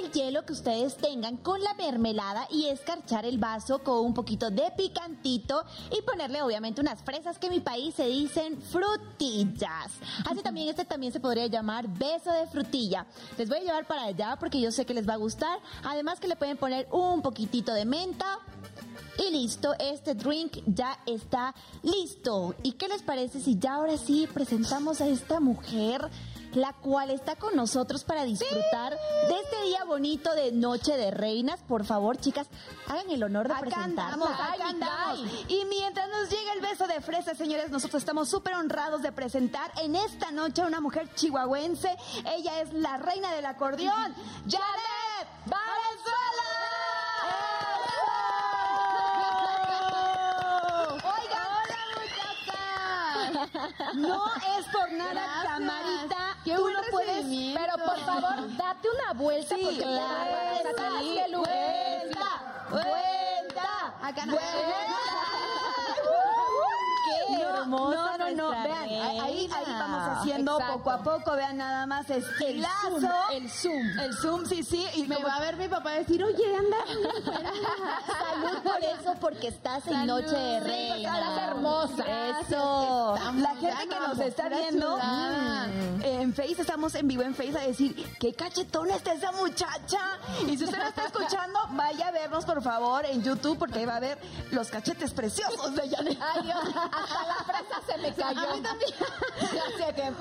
[0.00, 4.50] el hielo que ustedes tengan con la mermelada y escarchar el vaso con un poquito
[4.50, 8.60] de picantito y ponerle obviamente unas fresas que en mi país se dicen
[9.18, 9.92] frutillas.
[10.30, 13.06] Así también este también se podría llamar beso de frutilla.
[13.36, 15.58] Les voy a llevar para allá porque yo sé que les va a gustar.
[15.84, 18.38] Además que le pueden poner un poquitito de menta.
[19.18, 22.54] Y listo, este drink ya está listo.
[22.62, 26.08] ¿Y qué les parece si ya ahora sí presentamos a esta mujer?
[26.54, 28.92] La cual está con nosotros para disfrutar
[29.28, 31.60] de este día bonito de Noche de Reinas.
[31.60, 32.48] Por favor, chicas,
[32.86, 34.12] hagan el honor de Acá presentarla.
[34.14, 35.20] andamos, acá andamos.
[35.48, 39.70] Y mientras nos llega el beso de fresa, señores, nosotros estamos súper honrados de presentar
[39.82, 41.94] en esta noche a una mujer chihuahuense.
[42.36, 44.14] Ella es la reina del acordeón,
[44.48, 46.48] Janet Valenzuela.
[51.04, 51.82] Oigan, hola
[53.42, 53.74] muchachas.
[53.94, 54.26] No
[54.58, 56.36] es por nada, camarita.
[56.44, 57.24] Qué Tú no puedes.
[57.26, 61.14] Pero por favor, date una vuelta Sí, porque claro, te vas a sí.
[61.22, 61.54] que lugar.
[61.54, 62.30] Vuelta,
[62.70, 63.94] vuelta.
[67.28, 70.78] Qué No, hermosa no, no, no, vean, ahí, ahí vamos haciendo Exacto.
[70.78, 73.00] poco a poco, vean nada más El estilazo.
[73.00, 73.98] zoom, el zoom.
[74.00, 74.86] El zoom, sí, sí.
[74.94, 76.76] Y Me como- va a ver mi papá decir, oye, anda.
[78.06, 81.18] Salud por eso, porque estás en Noche de Reina.
[81.18, 82.04] estás hermosa.
[82.40, 83.14] Eso.
[83.36, 87.62] La gente que nos está viendo mm, en Face, estamos en vivo en Face a
[87.66, 89.98] decir, qué cachetona está esa muchacha.
[90.46, 93.86] Y si usted no está escuchando, vaya a vernos por favor en YouTube porque ahí
[93.86, 94.18] va a ver
[94.50, 96.18] los cachetes preciosos de Janet.
[96.20, 96.58] Ay, Dios,
[97.02, 98.40] hasta la fresa se me cayó.
[98.50, 98.90] A mí también.
[99.38, 100.12] Así que,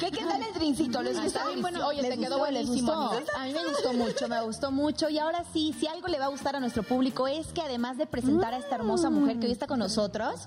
[0.00, 1.02] ¿Qué, qué tal el drincito?
[1.02, 1.40] ¿Les gustó?
[1.60, 1.86] bueno.
[1.86, 2.92] Oye, ¿Les te quedó buenísimo.
[2.92, 5.08] A mí me gustó mucho, me gustó mucho.
[5.08, 7.98] Y ahora sí, si algo le va a gustar a nuestro público es que además
[7.98, 10.40] de presentar a esta hermosa mujer que hoy está con nosotros,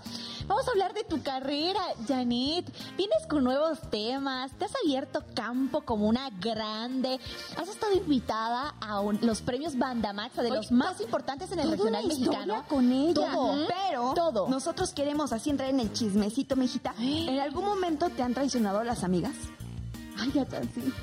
[0.47, 2.65] vamos a hablar de tu carrera, Janet.
[2.97, 7.19] Vienes con nuevos temas, te has abierto campo como una grande,
[7.57, 12.05] has estado invitada a un- los premios Bandamax, de los más importantes en el regional
[12.07, 12.63] mexicano.
[12.67, 13.13] con ella.
[13.31, 13.67] Todo.
[13.67, 14.47] Pero Todo.
[14.49, 16.93] nosotros queremos así entrar en el chismecito, mijita.
[16.99, 19.33] ¿En algún momento te han traicionado las amigas?
[20.17, 20.93] Ay, ya está, sí.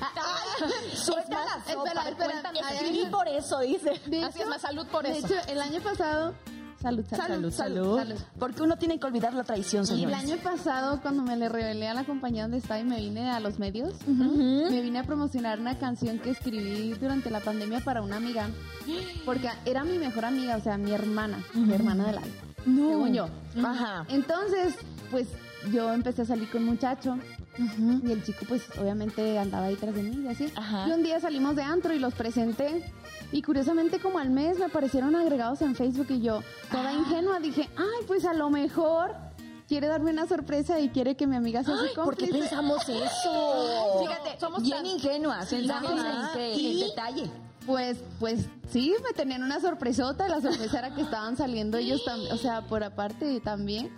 [0.95, 2.51] Suelta la sopa, espera, espera.
[2.71, 4.01] Escribí por eso, dice.
[4.07, 5.27] De Así hecho- es más salud por De eso.
[5.27, 6.33] hecho, el año pasado...
[6.81, 7.97] Salud, salud, salud.
[7.97, 8.19] salud.
[8.37, 10.17] Porque uno tiene que olvidar la traición, El señores.
[10.17, 13.39] año pasado, cuando me le revelé a la compañía donde estaba y me vine a
[13.39, 18.17] los medios, me vine a promocionar una canción que escribí durante la pandemia para una
[18.17, 18.49] amiga,
[19.23, 22.31] porque era mi mejor amiga, o sea, mi hermana, mi hermana del alma,
[22.65, 23.27] según yo.
[23.63, 24.05] Ajá.
[24.09, 24.75] Entonces,
[25.11, 25.27] pues
[25.71, 27.17] yo empecé a salir con un muchacho
[27.57, 30.51] y el chico, pues obviamente andaba ahí tras de mí y así.
[30.55, 30.87] Ajá.
[30.87, 32.91] Y un día salimos de antro y los presenté.
[33.31, 37.69] Y curiosamente, como al mes me aparecieron agregados en Facebook y yo, toda ingenua, dije,
[37.75, 39.11] ay, pues a lo mejor
[39.67, 42.33] quiere darme una sorpresa y quiere que mi amiga sea su ¿Por qué cómplice.
[42.49, 43.99] pensamos eso?
[44.01, 45.91] Fíjate, somos bien tan- ingenuas, pensamos
[46.35, 47.31] en detalle.
[47.65, 50.27] Pues, pues sí, me tenían una sorpresota.
[50.27, 53.89] La sorpresa era que estaban saliendo ellos también, o sea, por aparte también.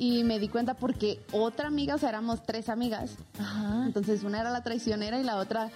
[0.00, 3.16] Y me di cuenta porque otra amiga, o sea, éramos tres amigas.
[3.40, 3.82] Ajá.
[3.84, 5.70] Entonces una era la traicionera y la otra,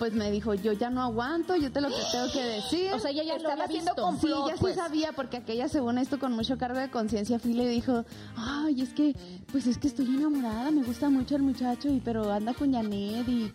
[0.00, 2.92] pues me dijo, yo ya no aguanto, yo te lo que tengo que decir.
[2.92, 4.02] O sea, ella ya lo Estaba había haciendo visto.
[4.02, 4.74] con- Sí, complot, ella sí pues.
[4.74, 8.04] sabía, porque aquella, según esto, con mucho cargo de conciencia, fui y le dijo,
[8.36, 9.14] ay, es que,
[9.52, 13.28] pues es que estoy enamorada, me gusta mucho el muchacho, y pero anda con Janet
[13.28, 13.52] y...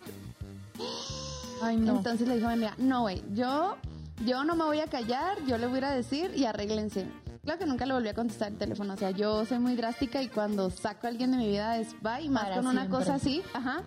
[1.62, 3.76] Ay, Entonces le dijo a mi amiga, no, güey, yo,
[4.24, 7.06] yo no me voy a callar, yo le voy a ir a decir y arréglense.
[7.42, 10.22] Claro que nunca le volví a contestar el teléfono, o sea, yo soy muy drástica
[10.22, 13.14] y cuando saco a alguien de mi vida es bye, más Para con una cosa
[13.14, 13.82] así, ajá.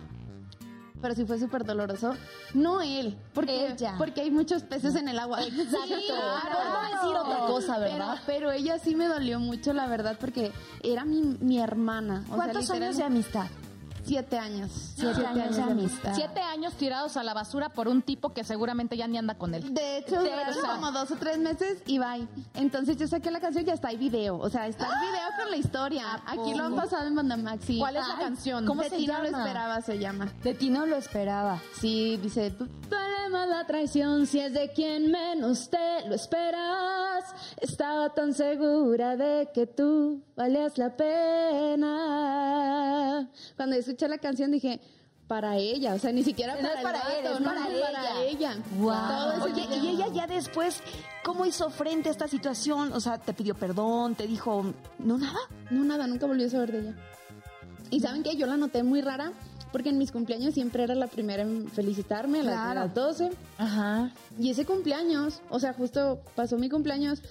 [1.00, 2.14] Pero sí fue súper doloroso.
[2.54, 3.94] No él, porque, Ella.
[3.98, 5.42] porque hay muchos peces en el agua.
[5.44, 5.78] Exacto.
[5.86, 8.20] Sí, no decir otra cosa, ¿verdad?
[8.26, 10.50] Pero, pero ella sí me dolió mucho, la verdad, porque
[10.82, 12.24] era mi, mi hermana.
[12.30, 13.46] O ¿Cuántos sea, años de amistad?
[14.08, 14.70] Siete años.
[14.96, 16.12] Siete años de amistad.
[16.14, 19.54] Siete años tirados a la basura por un tipo que seguramente ya ni anda con
[19.54, 19.74] él.
[19.74, 20.62] De hecho, duraron hecho.
[20.66, 22.26] como dos o tres meses y bye.
[22.54, 24.38] Entonces yo saqué la canción y ya está hay video.
[24.38, 26.22] O sea, está el video con la historia.
[26.26, 27.68] Aquí lo han pasado en Bandamax.
[27.68, 28.64] y- ¿Cuál es la Ay, canción?
[28.66, 29.38] ¿Cómo ¿Cómo se ti no lo llama?
[29.38, 30.32] esperaba se llama.
[30.42, 31.60] De ti no lo esperaba.
[31.78, 32.66] Sí, dice, tú
[33.30, 37.24] la traición si es de quien menos te lo esperas.
[37.60, 40.96] Estaba tan segura de que tú valías la
[41.98, 43.28] pena.
[43.56, 44.80] Cuando yo escuché la canción dije,
[45.26, 47.60] para ella, o sea, ni siquiera No para, para el él, vato, es no, para
[47.60, 48.56] no, para ella.
[48.78, 49.44] Wow.
[49.44, 50.80] Oye, y ella ya después,
[51.24, 52.92] ¿cómo hizo frente a esta situación?
[52.92, 55.38] O sea, te pidió perdón, te dijo, no nada.
[55.70, 56.94] No, nada, nunca volví a saber de ella.
[57.90, 59.32] Y saben que yo la noté muy rara
[59.72, 62.80] porque en mis cumpleaños siempre era la primera en felicitarme a las, a Claro.
[62.80, 63.30] las 12.
[63.58, 64.10] Ajá.
[64.38, 67.22] Y ese cumpleaños, o sea, justo pasó mi cumpleaños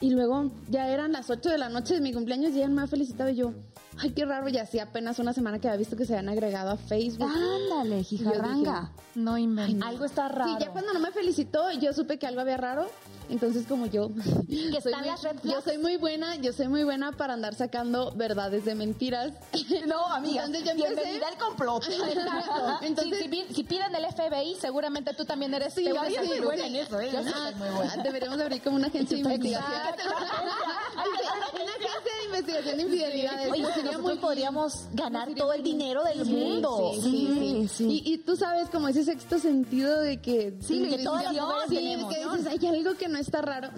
[0.00, 2.82] y luego ya eran las 8 de la noche de mi cumpleaños y ella me
[2.82, 3.52] ha felicitado y yo,
[3.98, 6.70] ay, qué raro, ya hacía apenas una semana que había visto que se habían agregado
[6.70, 7.30] a Facebook.
[7.30, 8.92] Ándale, jijarranga.
[9.14, 9.82] No inventes.
[9.82, 10.52] Algo está raro.
[10.52, 12.90] Sí, ya cuando no me felicitó, yo supe que algo había raro.
[13.28, 14.08] Entonces, como yo,
[14.48, 17.32] Que soy están muy- las red yo soy muy buena, yo soy muy buena para
[17.34, 19.32] andar sacando verdades de mentiras.
[19.86, 21.84] No, amiga, Entonces yo bienvenida al complot.
[21.90, 22.78] Exacto.
[22.82, 26.14] Entonces- si, si pi- si piden el FBI, seguramente tú también eres Sí, yo soy
[26.28, 26.44] club.
[26.44, 27.10] buena en eso, ¿eh?
[27.12, 28.02] Yo Ah, soy muy buena.
[28.02, 29.72] Deberíamos abrir como una agencia de investigación.
[29.86, 33.50] Una agencia de investigación de infidelidades.
[33.50, 36.92] Oye, Pues sería nosotros muy podríamos ganar todo el dinero del mundo.
[36.94, 37.28] Sí,
[37.68, 38.02] sí, Sí.
[38.04, 40.54] Y, tú sabes como ese sexto sentido de que...
[40.60, 43.70] Sí, que todas las mujeres sí, tenemos, que dices, hay algo que no está raro,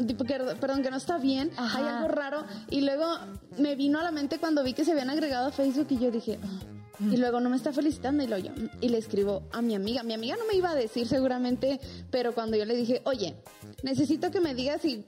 [0.61, 2.44] perdón, que no está bien, hay algo raro.
[2.71, 3.07] Y luego
[3.57, 6.11] me vino a la mente cuando vi que se habían agregado a Facebook y yo
[6.11, 6.38] dije...
[6.42, 6.49] "Ah".
[7.01, 10.03] Y luego no me está felicitando y lo yo y le escribo a mi amiga.
[10.03, 11.79] Mi amiga no me iba a decir seguramente,
[12.11, 13.37] pero cuando yo le dije, oye,
[13.85, 15.05] necesito que me digas si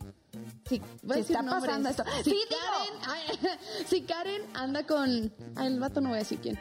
[0.79, 0.83] si,
[1.15, 1.61] Si está nombres.
[1.65, 2.05] pasando esto.
[2.25, 3.39] Si Sí, Karen, ay,
[3.87, 6.59] si Karen anda con, ay, el vato no voy a decir quién.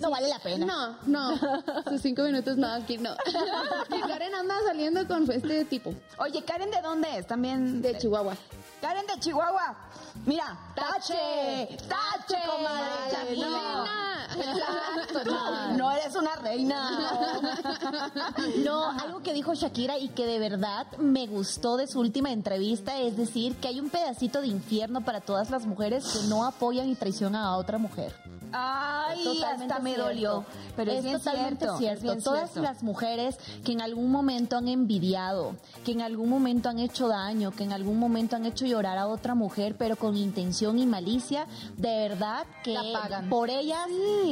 [0.00, 0.66] No vale la pena.
[0.66, 1.38] No, no,
[1.88, 3.14] sus cinco minutos no, aquí no.
[3.90, 7.26] Si Karen anda saliendo con este tipo Oye, Karen, ¿de dónde es?
[7.26, 8.34] También de Chihuahua.
[8.80, 9.76] Karen de Chihuahua.
[10.24, 13.26] Mira, tache, tache, comadre.
[13.26, 14.26] Reina.
[14.34, 16.90] Exacto, no, no eres una reina.
[18.64, 22.98] No, algo que dijo Shakira y que de verdad me gustó de su última entrevista
[22.98, 26.88] es decir que hay un pedacito de infierno para todas las mujeres que no apoyan
[26.88, 28.14] y traicionan a otra mujer.
[28.52, 30.08] Ay, Totalmente hasta me cierto.
[30.08, 30.44] dolió.
[30.76, 31.78] Pero es, es bien totalmente cierto.
[31.78, 31.96] cierto.
[31.96, 32.62] es bien Todas cierto.
[32.70, 37.50] las mujeres que en algún momento han envidiado, que en algún momento han hecho daño,
[37.52, 41.46] que en algún momento han hecho llorar a otra mujer, pero con intención y malicia,
[41.76, 43.28] de verdad que La pagan.
[43.28, 43.86] por ellas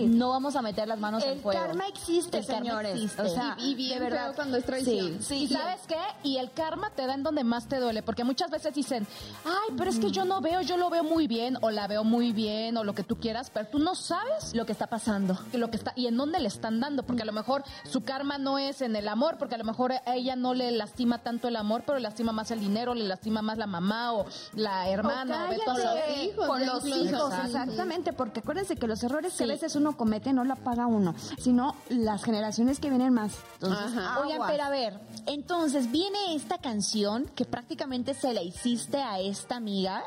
[0.07, 1.61] no vamos a meter las manos en El fuego.
[1.61, 2.95] karma existe, El karma señores.
[2.95, 3.23] existe.
[3.23, 4.33] O sea, Y bien de verdad.
[4.35, 5.19] cuando es traición.
[5.23, 5.35] Sí, sí.
[5.45, 5.97] ¿Y sabes qué?
[6.23, 9.07] Y el karma te da en donde más te duele, porque muchas veces dicen,
[9.45, 12.05] ay, pero es que yo no veo, yo lo veo muy bien, o la veo
[12.05, 15.39] muy bien, o lo que tú quieras, pero tú no sabes lo que está pasando.
[15.53, 18.39] Lo que está y en dónde le están dando, porque a lo mejor su karma
[18.39, 21.49] no es en el amor, porque a lo mejor a ella no le lastima tanto
[21.49, 24.89] el amor, pero le lastima más el dinero, le lastima más la mamá o la
[24.89, 25.65] hermana, o.
[25.65, 27.47] Cállate, hijos, con los hijos, Exacto.
[27.47, 31.15] exactamente, porque acuérdense que los errores que a veces uno comete no la paga uno,
[31.39, 33.35] sino las generaciones que vienen más.
[33.55, 34.01] Entonces.
[34.23, 39.57] Oigan, pero a ver, entonces viene esta canción que prácticamente se la hiciste a esta
[39.57, 40.05] amiga,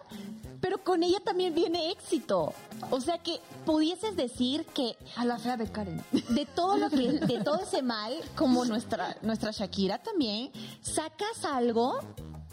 [0.61, 2.53] pero con ella también viene éxito.
[2.91, 6.03] O sea que pudieses decir que a la fea de Karen.
[6.11, 11.99] de todo lo que, de todo ese mal, como nuestra, nuestra Shakira también, sacas algo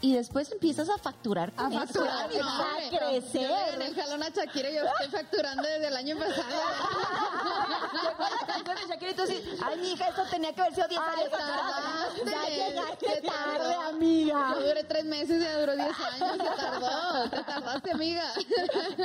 [0.01, 3.49] y después empiezas a facturar con A eso, facturar, a No, a Yo le crecer.
[3.71, 6.43] gané el jalón a Shakira y yo estoy facturando desde el año pasado.
[7.93, 10.75] Llegó la canción de Shakira y tú así, ay, mi hija, esto tenía que haber
[10.75, 12.31] sido 10 Ay, años tardaste.
[12.31, 13.81] Ya llegaste Te tarde, tardó.
[13.81, 14.55] amiga.
[14.59, 16.37] Yo duré tres meses y duró diez años.
[16.37, 17.29] Te tardó.
[17.29, 18.23] Te tardaste, amiga.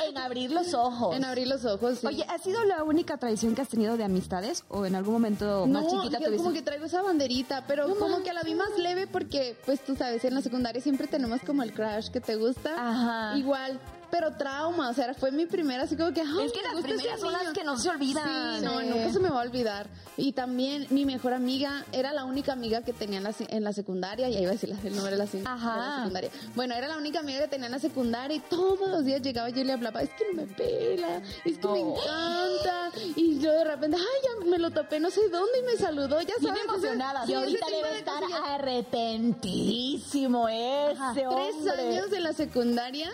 [0.05, 1.17] En abrir los ojos.
[1.17, 2.07] En abrir los ojos, sí.
[2.07, 5.67] Oye, ¿ha sido la única tradición que has tenido de amistades o en algún momento
[5.67, 6.37] más no, chiquita yo tuviste?
[6.43, 9.97] como que traigo esa banderita, pero como que la vi más leve porque, pues tú
[9.97, 12.75] sabes, en la secundaria siempre tenemos como el crush que te gusta.
[12.77, 13.37] Ajá.
[13.39, 13.79] Igual,
[14.11, 17.21] pero trauma, o sea, fue mi primera así como que, ay, Es que las primeras
[17.21, 18.59] son las que no se olvidan.
[18.59, 18.87] Sí, no, Sí.
[18.87, 19.87] nunca se me va a olvidar.
[20.17, 23.73] Y también mi mejor amiga era la única amiga que tenía en la, en la
[23.73, 25.97] secundaria, y ahí iba a decir el nombre de la, de la Ajá.
[25.99, 26.31] secundaria.
[26.55, 29.49] Bueno, era la única amiga que tenía en la secundaria y todos los días llegaba
[29.51, 32.91] yo y le hablaba, es que no me pela, es que me encanta.
[33.17, 36.21] Y yo de repente, ay, ya me lo topé no sé dónde y me saludó,
[36.21, 36.53] ya sabes.
[36.55, 37.25] Bien emocionada.
[37.27, 41.73] y ahorita debe de estar arrepentidísimo ese Tres hombre.
[41.97, 43.11] años de la secundaria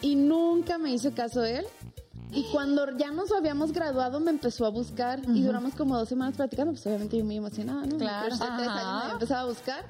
[0.00, 1.66] y nunca me hizo caso él.
[2.34, 6.34] Y cuando ya nos habíamos graduado me empezó a buscar y duramos como dos semanas
[6.34, 7.98] platicando, pues obviamente yo muy emocionada, ¿no?
[7.98, 8.22] Claro.
[8.22, 9.84] de tres años me empezaba a buscar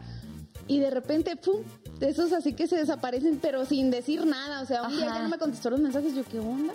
[0.66, 1.62] y de repente, ¡pum!
[2.00, 5.16] De esos así que se desaparecen pero sin decir nada, o sea, un día Ajá.
[5.18, 6.72] ya no me contestó los mensajes, yo, ¿qué onda?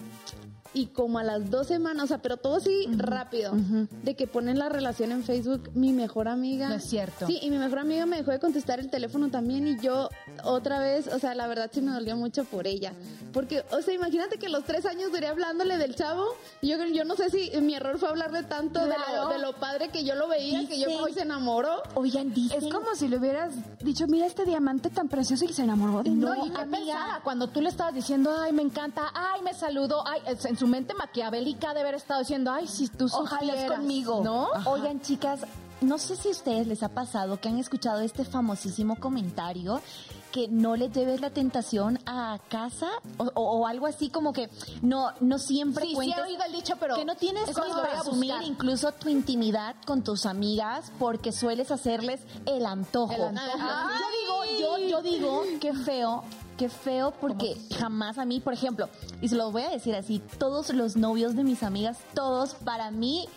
[0.77, 3.53] Y como a las dos semanas, o sea, pero todo así rápido,
[4.03, 6.69] de que ponen la relación en Facebook, mi mejor amiga.
[6.69, 7.25] No es cierto.
[7.25, 10.09] Sí, y mi mejor amiga me dejó de contestar el teléfono también y yo
[10.43, 12.93] otra vez, o sea, la verdad sí me dolió mucho por ella.
[13.33, 16.25] Porque, o sea, imagínate que los tres años duré hablándole del chavo.
[16.61, 19.53] y Yo, yo no sé si mi error fue hablarle tanto de, lo, de lo
[19.53, 21.81] padre que yo lo veía, que yo hoy se enamoró.
[21.95, 22.63] Oigan, dicen...
[22.63, 26.11] Es como si le hubieras dicho, mira este diamante tan precioso y se enamoró de
[26.11, 26.17] mí.
[26.17, 30.03] No, y qué pensaba cuando tú le estabas diciendo, ay, me encanta, ay, me saludó,
[30.07, 33.77] ay, en su mente maquiavélica de haber estado diciendo, ay, si tú Ojalá es supieras",
[33.79, 34.21] conmigo.
[34.23, 34.47] ¿No?
[34.65, 35.41] Oigan, chicas,
[35.81, 39.81] no sé si a ustedes les ha pasado que han escuchado este famosísimo comentario
[40.31, 44.49] que no le lleves la tentación a casa o, o- o algo así como que
[44.81, 47.61] no no siempre Sí, sí he oído el dicho, pero que no tienes es que
[48.09, 48.43] buscar.
[48.43, 53.13] incluso tu intimidad con tus amigas porque sueles hacerles el antojo.
[53.13, 53.57] El antojo.
[53.57, 56.23] Yo digo, yo, yo digo, qué feo,
[56.57, 58.89] qué feo porque jamás a mí, por ejemplo,
[59.21, 62.91] y se los voy a decir así, todos los novios de mis amigas, todos para
[62.91, 63.27] mí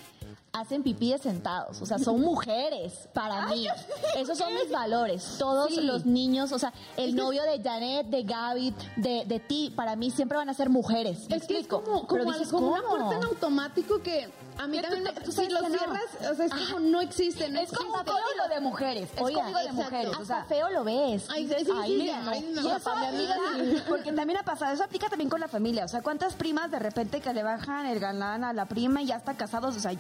[0.52, 3.68] hacen pipí de sentados, o sea, son mujeres para mí.
[4.16, 5.36] Esos son mis valores.
[5.38, 9.96] Todos los niños, o sea, el novio de Janet, de Gaby, de, de ti, para
[9.96, 11.28] mí siempre van a ser mujeres.
[11.28, 11.82] ¿Me Es que es explico?
[11.84, 14.28] como, Pero dices, como una puerta en automático que
[14.62, 15.68] a mí también, te- tú si lo no.
[15.68, 18.10] cierras, o sea, es como no existe, no Es como existe.
[18.12, 19.08] código de mujeres.
[19.14, 19.72] Es código de exacto.
[19.74, 20.06] mujeres.
[20.16, 21.26] O Hasta sea, feo lo ves.
[21.30, 22.62] Ay, sí, sí, "Ay, sí, mira, ay, no".
[22.62, 22.68] no.
[22.68, 23.36] Y eso, mi amiga,
[23.88, 26.78] porque también ha pasado, eso aplica también con la familia, o sea, ¿cuántas primas de
[26.78, 29.76] repente que le bajan el galán a la prima y ya están casados?
[29.76, 29.92] O sea,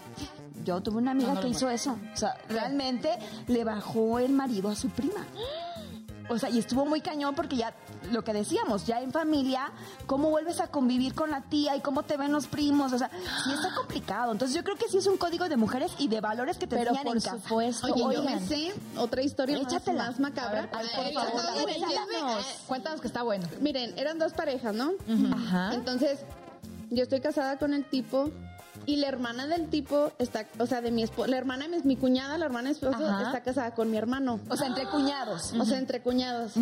[0.64, 4.76] yo tuve una amiga que hizo eso, o sea, realmente le bajó el marido a
[4.76, 5.24] su prima.
[6.30, 7.74] O sea, y estuvo muy cañón porque ya,
[8.12, 9.70] lo que decíamos, ya en familia,
[10.06, 12.92] ¿cómo vuelves a convivir con la tía y cómo te ven los primos?
[12.92, 13.10] O sea,
[13.44, 14.32] sí está complicado.
[14.32, 16.76] Entonces yo creo que sí es un código de mujeres y de valores que te
[16.76, 17.36] Pero enseñan por en casa.
[17.42, 20.04] supuesto, Oye, yo oigan, me sé otra historia más, Échatela.
[20.06, 20.70] más macabra.
[20.72, 21.32] Ay, por Ay, favor,
[21.66, 21.82] miren,
[22.66, 23.00] cuéntanos.
[23.00, 23.48] que está bueno.
[23.60, 24.92] Miren, eran dos parejas, ¿no?
[25.34, 25.74] Ajá.
[25.74, 26.20] Entonces,
[26.90, 28.30] yo estoy casada con el tipo
[28.90, 31.94] y la hermana del tipo está, o sea, de mi esposo, la hermana de mi,
[31.94, 33.26] cuñada, la hermana de mi esposo, Ajá.
[33.26, 34.40] está casada con mi hermano.
[34.48, 35.52] O sea, entre cuñados.
[35.52, 36.54] O sea, entre cuñados.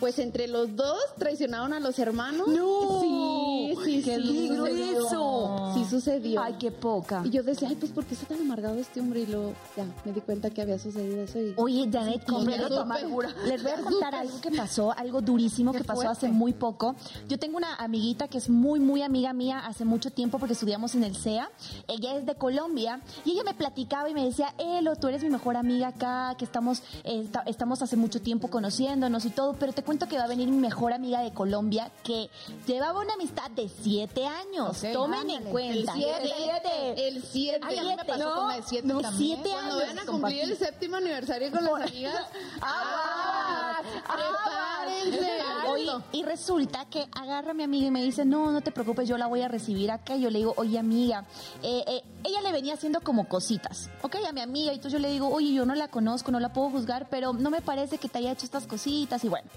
[0.00, 2.48] Pues entre los dos traicionaron a los hermanos.
[2.48, 3.00] ¡No!
[3.00, 4.48] Sí, sí, ¡Qué sí.
[4.48, 5.72] grueso!
[5.74, 6.42] Sí sucedió.
[6.42, 7.22] Ay, qué poca.
[7.24, 9.20] Y yo decía, ay, pues, ¿por qué está tan amargado este hombre?
[9.20, 11.54] Y luego, ya, me di cuenta que había sucedido eso y...
[11.56, 13.30] Oye, Janet, y amargura.
[13.46, 16.96] Les voy a contar algo que pasó, algo durísimo que pasó hace muy poco.
[17.28, 20.96] Yo tengo una amiguita que es muy, muy amiga mía hace mucho tiempo porque estudiamos
[20.96, 21.48] en el CEA.
[21.88, 25.30] Ella es de Colombia y ella me platicaba y me decía, Elo, tú eres mi
[25.30, 29.72] mejor amiga acá, que estamos, eh, esta- estamos hace mucho tiempo conociéndonos y todo, pero
[29.72, 32.30] te cuento que va a venir mi mejor amiga de Colombia que
[32.66, 34.82] llevaba una amistad de siete años.
[34.82, 34.92] Ok.
[34.92, 35.50] Tomen en Ándale.
[35.50, 35.92] cuenta.
[35.94, 37.08] El siete.
[37.08, 37.60] El siete.
[37.62, 39.36] Ay, a mí me pasó No, con siete no, también.
[39.42, 39.86] siete Cuando años.
[39.88, 42.26] vayan a cumplir el séptimo aniversario con las amigas,
[42.60, 43.76] ¡Aguas!
[43.82, 45.40] prepárense.
[45.68, 49.08] Oye, y resulta que agarra a mi amiga y me dice, no, no te preocupes,
[49.08, 50.16] yo la voy a recibir acá.
[50.16, 51.24] Y yo le digo, oye, amiga,
[51.62, 54.16] eh, eh, ella le venía haciendo como cositas, ¿ok?
[54.28, 54.72] A mi amiga.
[54.72, 57.32] Y entonces yo le digo, oye, yo no la conozco, no la puedo juzgar, pero
[57.32, 59.24] no me parece que te haya hecho estas cositas.
[59.24, 59.48] Y bueno,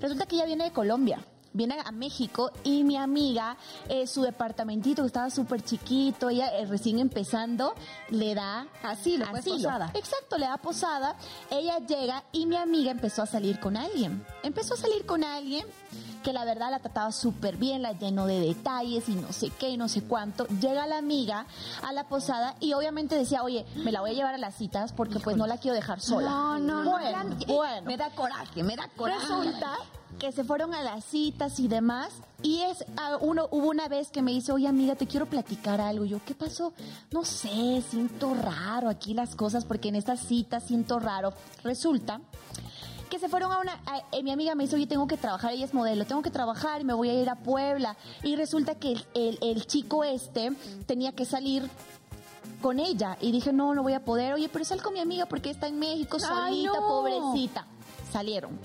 [0.00, 1.24] resulta que ella viene de Colombia.
[1.52, 3.56] Viene a México y mi amiga,
[3.88, 7.74] eh, su departamentito que estaba súper chiquito, ella eh, recién empezando,
[8.10, 9.90] le da Asilo, pues, posada.
[9.94, 11.16] Exacto, le da posada.
[11.50, 14.24] Ella llega y mi amiga empezó a salir con alguien.
[14.42, 15.66] Empezó a salir con alguien
[16.22, 19.70] que la verdad la trataba súper bien, la llenó de detalles y no sé qué
[19.70, 20.46] y no sé cuánto.
[20.46, 21.46] Llega la amiga
[21.82, 24.92] a la posada y obviamente decía, oye, me la voy a llevar a las citas
[24.92, 26.28] porque pues no la quiero dejar sola.
[26.30, 26.90] No, no, no.
[26.92, 27.86] bueno, vean, bueno.
[27.86, 29.20] Me da coraje, me da coraje.
[29.20, 29.78] Resulta
[30.18, 32.10] que se fueron a las citas y demás.
[32.42, 35.80] Y es, a uno, hubo una vez que me dice, oye amiga, te quiero platicar
[35.80, 36.04] algo.
[36.04, 36.72] Yo, ¿qué pasó?
[37.10, 41.32] No sé, siento raro aquí las cosas porque en estas citas siento raro.
[41.64, 42.20] Resulta
[43.10, 43.74] que se fueron a una...
[43.86, 46.30] a- eh, mi amiga me dice, oye, tengo que trabajar, ella es modelo, tengo que
[46.30, 47.96] trabajar y me voy a ir a Puebla.
[48.22, 50.50] Y resulta que el, el- el chico este
[50.86, 51.68] tenía que salir
[52.60, 53.18] con ella.
[53.20, 54.32] Y dije, no, no voy a poder.
[54.34, 56.88] Oye, pero sal con mi amiga porque está en México Ay, solita, no.
[56.88, 57.66] pobrecita.
[58.10, 58.58] Salieron.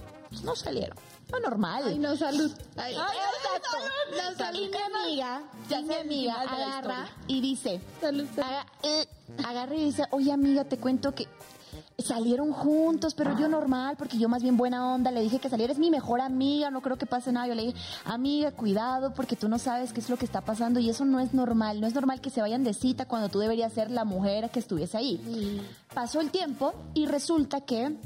[0.43, 0.97] No salieron.
[1.31, 1.83] Lo normal.
[1.85, 2.51] Ay, no, salud.
[2.77, 2.95] Ay.
[2.95, 4.59] No, salud.
[4.59, 8.47] Y mi amiga, Ya mi amiga la agarra y dice, Salud, salud.
[8.49, 9.05] aga- eh,
[9.45, 11.27] agarra y dice, oye amiga, te cuento que
[11.99, 15.73] salieron juntos, pero yo normal, porque yo más bien buena onda, le dije que saliera,
[15.73, 17.47] es mi mejor amiga, no creo que pase nada.
[17.47, 20.79] Yo le dije, amiga, cuidado, porque tú no sabes qué es lo que está pasando
[20.79, 21.81] y eso no es normal.
[21.81, 24.59] No es normal que se vayan de cita cuando tú deberías ser la mujer que
[24.59, 25.61] estuviese ahí.
[25.93, 27.97] Pasó el tiempo y resulta que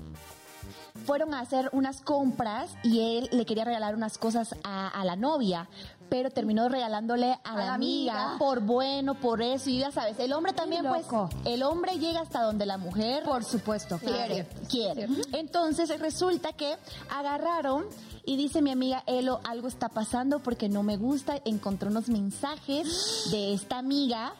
[1.05, 5.15] fueron a hacer unas compras y él le quería regalar unas cosas a, a la
[5.15, 5.67] novia,
[6.09, 8.37] pero terminó regalándole a, la, la amiga, amiga.
[8.37, 11.05] por bueno, por eso, y ya sabes, el hombre también, pues,
[11.45, 13.97] el hombre llega hasta donde la mujer Por supuesto.
[13.97, 15.07] quiere, quiere.
[15.31, 16.75] Entonces resulta que
[17.09, 17.85] agarraron
[18.25, 23.29] y dice mi amiga Elo, algo está pasando porque no me gusta, encontré unos mensajes
[23.31, 24.33] de esta amiga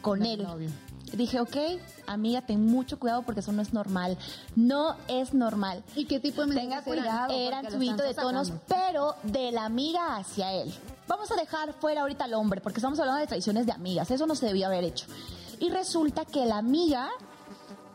[0.00, 0.46] con él.
[1.12, 1.56] Dije, ok,
[2.06, 4.16] amiga, ten mucho cuidado porque eso no es normal.
[4.56, 5.82] No es normal.
[5.96, 6.84] ¿Y qué tipo de Tenga eran?
[6.84, 7.34] cuidado.
[7.34, 8.64] Eran subidito de tonos, sacando.
[8.68, 10.72] pero de la amiga hacia él.
[11.06, 14.10] Vamos a dejar fuera ahorita al hombre, porque estamos hablando de traiciones de amigas.
[14.10, 15.06] Eso no se debió haber hecho.
[15.58, 17.08] Y resulta que la amiga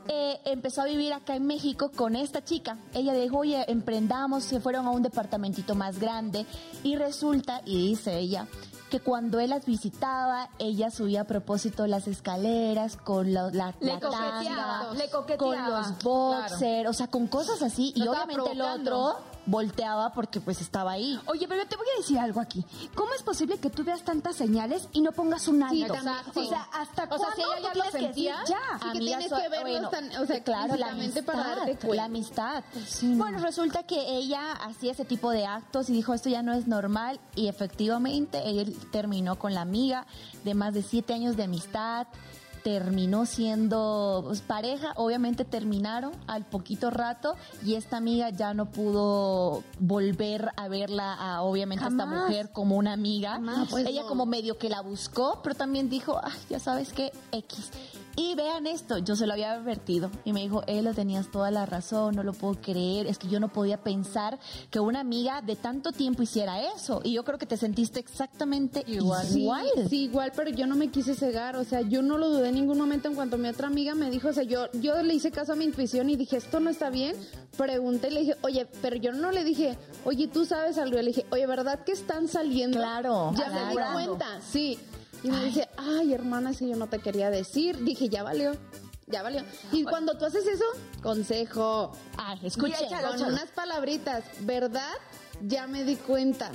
[0.07, 2.77] eh, empezó a vivir acá en México con esta chica.
[2.93, 6.45] Ella dijo, oye, emprendamos, se fueron a un departamentito más grande.
[6.83, 8.47] Y resulta, y dice ella,
[8.93, 13.87] que cuando él las visitaba, ella subía a propósito las escaleras con la, la, Le
[13.87, 15.37] la coqueteaba, tanga, le coqueteaba.
[15.39, 17.91] con los boxers, o sea, con cosas así.
[17.95, 21.19] y Lo obviamente el otro volteaba porque pues estaba ahí.
[21.25, 22.65] Oye, pero te voy a decir algo aquí.
[22.95, 25.93] ¿Cómo es posible que tú veas tantas señales y no pongas un alto?
[26.33, 26.39] Sí.
[26.39, 28.57] O sea, ¿hasta O sea, si cuándo tienes que decir sentía, ya?
[28.79, 31.75] Sí, que Amiga, tienes que verlos bueno, tan- o sea, claro, la para amistad, darte
[31.75, 31.95] cuenta.
[31.95, 32.63] la amistad.
[33.03, 36.67] Bueno, resulta que ella hacía ese tipo de actos y dijo, esto ya no es
[36.67, 37.19] normal.
[37.35, 40.05] Y efectivamente, él terminó con la amiga
[40.43, 42.07] de más de siete años de amistad.
[42.63, 49.63] Terminó siendo pues, pareja, obviamente terminaron al poquito rato y esta amiga ya no pudo
[49.79, 53.39] volver a verla, a, obviamente, a esta mujer como una amiga.
[53.69, 54.07] Pues ella no.
[54.07, 57.69] como medio que la buscó, pero también dijo, "Ay, ya sabes qué, X.
[58.15, 61.49] Y vean esto, yo se lo había advertido y me dijo, él lo tenías toda
[61.49, 64.37] la razón, no lo puedo creer, es que yo no podía pensar
[64.69, 67.01] que una amiga de tanto tiempo hiciera eso.
[67.03, 69.25] Y yo creo que te sentiste exactamente igual.
[69.25, 69.49] Sí,
[69.89, 72.59] sí, igual, pero yo no me quise cegar, o sea, yo no lo dudé en
[72.59, 75.31] ningún momento en cuanto mi otra amiga me dijo, o sea, yo, yo le hice
[75.31, 77.15] caso a mi intuición y dije, esto no está bien.
[77.57, 80.97] Pregunté y le dije, oye, pero yo no le dije, oye, tú sabes algo.
[80.97, 82.77] Le dije, oye, ¿verdad que están saliendo?
[82.77, 84.77] Claro, Ya me di cuenta, sí.
[85.23, 87.83] Y me dice, ay, hermana, si yo no te quería decir.
[87.83, 88.55] Dije, ya valió.
[89.07, 89.41] Ya valió.
[89.71, 90.65] Y cuando tú haces eso,
[91.01, 91.91] consejo.
[92.17, 92.87] Ay, escuche.
[93.17, 94.93] Con unas palabritas, ¿verdad?
[95.41, 96.51] Ya me di cuenta.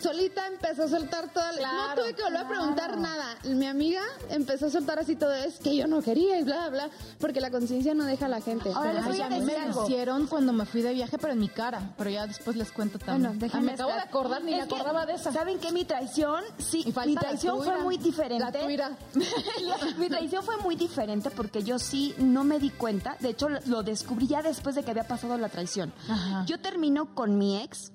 [0.00, 1.58] Solita empezó a soltar toda la...
[1.58, 3.36] Claro, no tuve que volver a preguntar nada.
[3.44, 6.88] Mi amiga empezó a soltar así todo, es que yo no quería y bla, bla,
[7.18, 8.70] porque la conciencia no deja a la gente.
[8.74, 9.84] Ahora les voy a decir me algo.
[9.84, 11.92] hicieron cuando me fui de viaje, pero en mi cara.
[11.98, 13.38] Pero ya después les cuento también.
[13.38, 15.32] Bueno, Ah, me acabo de acordar, ni me que, acordaba de esa.
[15.32, 15.70] ¿Saben qué?
[15.72, 18.44] Mi traición, sí, mi traición fue muy diferente.
[18.44, 18.96] La tuya.
[19.98, 23.16] mi traición fue muy diferente porque yo sí no me di cuenta.
[23.20, 25.92] De hecho, lo- lo descubrí ya después de que había pasado la traición.
[26.08, 26.44] Ajá.
[26.46, 27.92] Yo termino con mi ex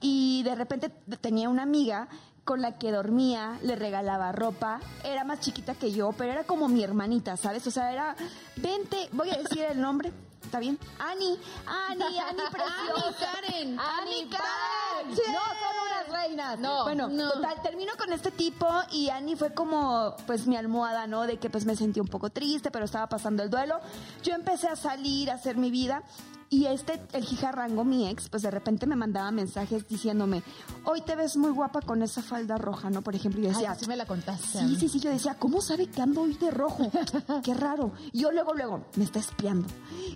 [0.00, 0.90] y de repente
[1.20, 2.08] tenía una amiga
[2.44, 6.68] con la que dormía, le regalaba ropa, era más chiquita que yo, pero era como
[6.68, 7.66] mi hermanita, ¿sabes?
[7.66, 8.14] O sea, era,
[8.56, 10.78] vente, voy a decir el nombre, ¿está bien?
[10.98, 13.32] Ani, Ani, Ani preciosa.
[13.32, 13.78] Karen.
[13.78, 15.08] Ani Karen.
[15.08, 16.58] No, son unas reinas.
[16.58, 17.32] No, bueno, no.
[17.32, 21.26] total, termino con este tipo y Ani fue como, pues, mi almohada, ¿no?
[21.26, 23.80] De que, pues, me sentí un poco triste, pero estaba pasando el duelo.
[24.22, 26.02] Yo empecé a salir, a hacer mi vida.
[26.50, 30.42] Y este, el jijarrango, mi ex, pues de repente me mandaba mensajes diciéndome,
[30.84, 33.02] hoy te ves muy guapa con esa falda roja, ¿no?
[33.02, 34.58] Por ejemplo, y yo Ay, decía, así me la contaste.
[34.58, 36.90] Sí, sí, sí, yo decía, ¿cómo sabe que ando hoy de rojo?
[37.44, 37.92] Qué raro.
[38.12, 39.68] Y yo luego, luego, me está espiando.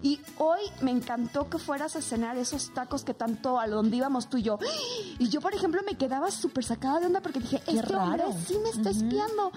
[0.02, 4.28] Y hoy me encantó que fueras a cenar esos tacos que tanto a donde íbamos
[4.28, 4.58] tú y yo.
[5.18, 8.34] Y yo, por ejemplo, me quedaba súper sacada de onda porque dije, este hombre raro.
[8.46, 9.50] sí me está espiando.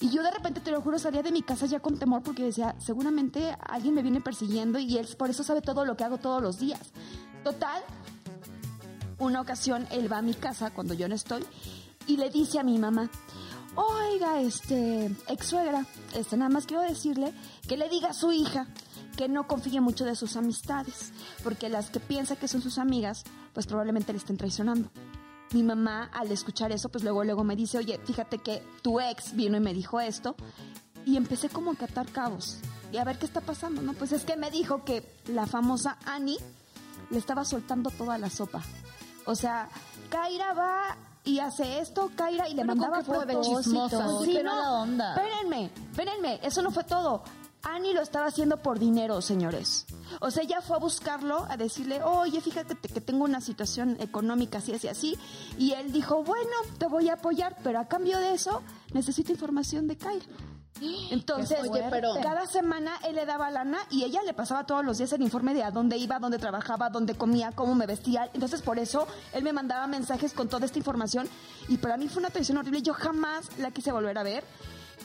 [0.00, 2.44] Y yo de repente, te lo juro, salía de mi casa ya con temor porque
[2.44, 6.15] decía, seguramente alguien me viene persiguiendo y él por eso sabe todo lo que hago
[6.18, 6.80] todos los días.
[7.44, 7.82] Total,
[9.18, 11.44] una ocasión él va a mi casa cuando yo no estoy
[12.06, 13.10] y le dice a mi mamá,
[13.74, 17.32] oiga, este, ex suegra, este, nada más quiero decirle
[17.68, 18.66] que le diga a su hija
[19.16, 21.12] que no confíe mucho de sus amistades,
[21.42, 24.90] porque las que piensa que son sus amigas, pues probablemente le estén traicionando.
[25.52, 29.34] Mi mamá, al escuchar eso, pues luego, luego me dice, oye, fíjate que tu ex
[29.34, 30.36] vino y me dijo esto,
[31.06, 32.58] y empecé como a atar cabos
[32.92, 33.92] y a ver qué está pasando, ¿no?
[33.94, 36.38] Pues es que me dijo que la famosa Annie
[37.10, 38.62] le estaba soltando toda la sopa.
[39.26, 39.68] O sea,
[40.08, 43.46] Kaira va y hace esto, Kaira, y le Pero mandaba fotos.
[43.46, 44.08] chismosa.
[44.24, 45.14] Sí, no, mala onda.
[45.14, 47.22] Espérenme, espérenme, eso no fue todo.
[47.62, 49.86] Annie lo estaba haciendo por dinero, señores.
[50.20, 54.58] O sea, ella fue a buscarlo, a decirle, oye, fíjate que tengo una situación económica
[54.58, 55.18] así, así, así.
[55.58, 58.62] Y él dijo, bueno, te voy a apoyar, pero a cambio de eso,
[58.92, 60.24] necesito información de Kaira.
[61.10, 64.98] Entonces, Oye, pero- cada semana él le daba lana y ella le pasaba todos los
[64.98, 68.28] días el informe de a dónde iba, dónde trabajaba, dónde comía, cómo me vestía.
[68.34, 71.28] Entonces, por eso él me mandaba mensajes con toda esta información
[71.68, 72.82] y para mí fue una traición horrible.
[72.82, 74.44] Yo jamás la quise volver a ver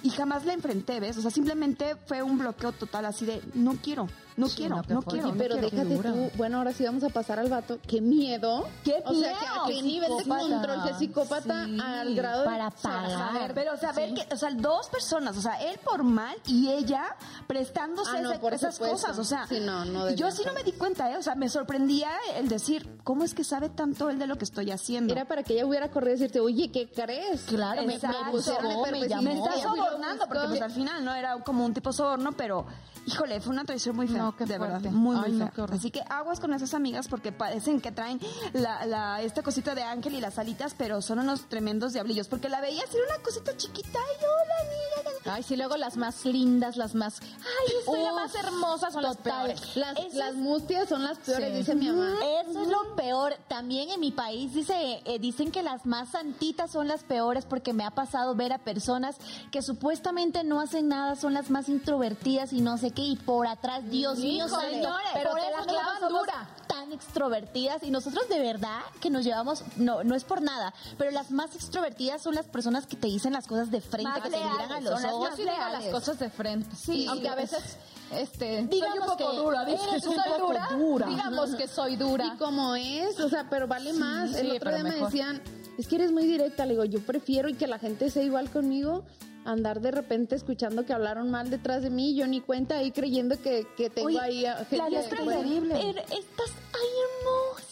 [0.04, 1.18] y jamás la enfrenté, ¿ves?
[1.18, 4.08] O sea, simplemente fue un bloqueo total así de no quiero,
[4.38, 5.28] no Sí, quiero, no, quiero.
[5.28, 5.70] No pero quiero.
[5.70, 6.32] déjate tú.
[6.38, 7.78] Bueno, ahora sí vamos a pasar al vato.
[7.88, 8.68] ¡Qué miedo!
[8.84, 9.64] ¡Qué O sea, que miedo!
[9.64, 12.76] a qué nivel de control de psicópata Sí, al grado para de...
[12.82, 13.54] pagar.
[13.54, 16.70] Pero, o sea, ver que, o sea, dos personas, o sea, él por mal y
[16.70, 17.16] ella
[17.48, 18.96] prestándose Ah, no, ese- por esas supuesto.
[19.08, 19.46] cosas, o sea.
[19.48, 21.18] Sí, no, no yo sí no me di cuenta, ¿eh?
[21.18, 24.46] O sea, me sorprendía el decir, ¿cómo es que sabe tanto él de lo que
[24.46, 25.14] estoy haciendo?
[25.14, 27.42] Era para que ella hubiera corrido y decirte, oye, ¿qué crees?
[27.44, 28.18] Claro, me, Exacto.
[28.38, 28.42] me
[28.84, 29.22] Pero me llamó.
[29.46, 32.66] me sobornando, porque pues al final no era como un tipo soborno, pero
[33.06, 34.90] híjole, fue una traición muy fea, No, qué de verdad, fuerte.
[34.92, 35.66] muy, muy Ay, no, fea.
[35.72, 38.20] Así que aguas con esas amigas porque parecen que traen
[38.54, 42.50] la, la, esta cosita de ángel y las alitas, pero son unos tremendos diablillos, porque
[42.50, 45.12] la veías era una cosita chiquita y hola, amiga.
[45.36, 47.22] Ay, sí, luego las más lindas, las más...
[47.22, 49.46] Ay, soy la más hermosa, son las total.
[49.48, 49.76] peores.
[49.76, 51.58] Las, Eso las es- mustias son las peores, Sí.
[51.58, 52.16] dice mi mamá.
[52.48, 53.36] Eso es lo peor.
[53.48, 57.72] También en mi país dice, eh, dicen que las más santitas son las peores porque
[57.74, 59.16] me ha pasado ver a personas
[59.52, 63.48] que supuestamente no hacen nada, son las más introvertidas y no sé qué, y por
[63.48, 65.66] atrás, Dios mío, señores, pero por te eso
[66.02, 66.50] la dura.
[66.68, 71.12] tan extrovertidas y nosotros de verdad que nos llevamos, no, no es por nada, pero
[71.12, 74.30] las más extrovertidas son las personas que te dicen las cosas de frente, Más que
[74.30, 75.30] te miran a leales, los son las ojos.
[75.32, 75.92] Yo sí digo las leales.
[75.94, 76.76] cosas de frente.
[76.76, 77.06] Sí.
[77.10, 77.78] Aunque a veces,
[78.12, 80.68] este, Digamos soy un poco que dura, eres un ¿Soy poco dura?
[80.72, 81.08] dura.
[81.08, 82.26] Digamos que soy dura.
[82.34, 84.34] Y como es, o sea, pero vale más.
[84.36, 85.06] El sí, otro día me mejor.
[85.08, 85.42] decían,
[85.78, 86.66] es que eres muy directa.
[86.66, 89.04] Le digo, yo prefiero y que la gente sea igual conmigo,
[89.46, 93.42] andar de repente escuchando que hablaron mal detrás de mí, yo ni cuenta ahí creyendo
[93.42, 94.78] que, que tengo Oye, ahí a gente.
[94.78, 96.26] la es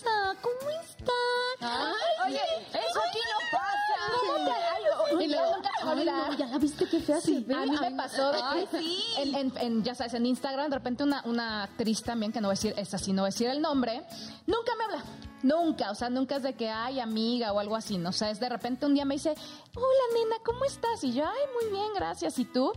[0.03, 1.95] hermosa, ¿cómo estás?
[2.25, 4.19] Oye, eso aquí no pasa.
[4.19, 6.29] ¿Cómo te- ay, Y luego, nunca te va a ay, olvidar.
[6.31, 7.53] no, ya la viste qué fea se ve.
[7.55, 9.03] A mí me Ay, pasó de Ay, que sí.
[9.17, 12.47] en, en- en, ya sabes, en Instagram, de repente una, una actriz también, que no
[12.47, 14.05] voy a decir, esta sí, no voy a decir el nombre,
[14.47, 15.03] nunca me habla.
[15.41, 18.09] Nunca, o sea, nunca es de que, ay, amiga o algo así, ¿no?
[18.09, 19.33] O sea, es de repente un día me dice,
[19.75, 21.01] hola, nena, ¿cómo estás?
[21.03, 22.37] Y yo, ay, muy bien, gracias.
[22.39, 22.71] ¿Y tú?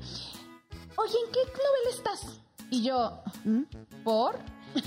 [0.96, 2.20] oye, ¿en qué novela estás?
[2.70, 3.20] Y yo,
[4.04, 4.38] ¿por?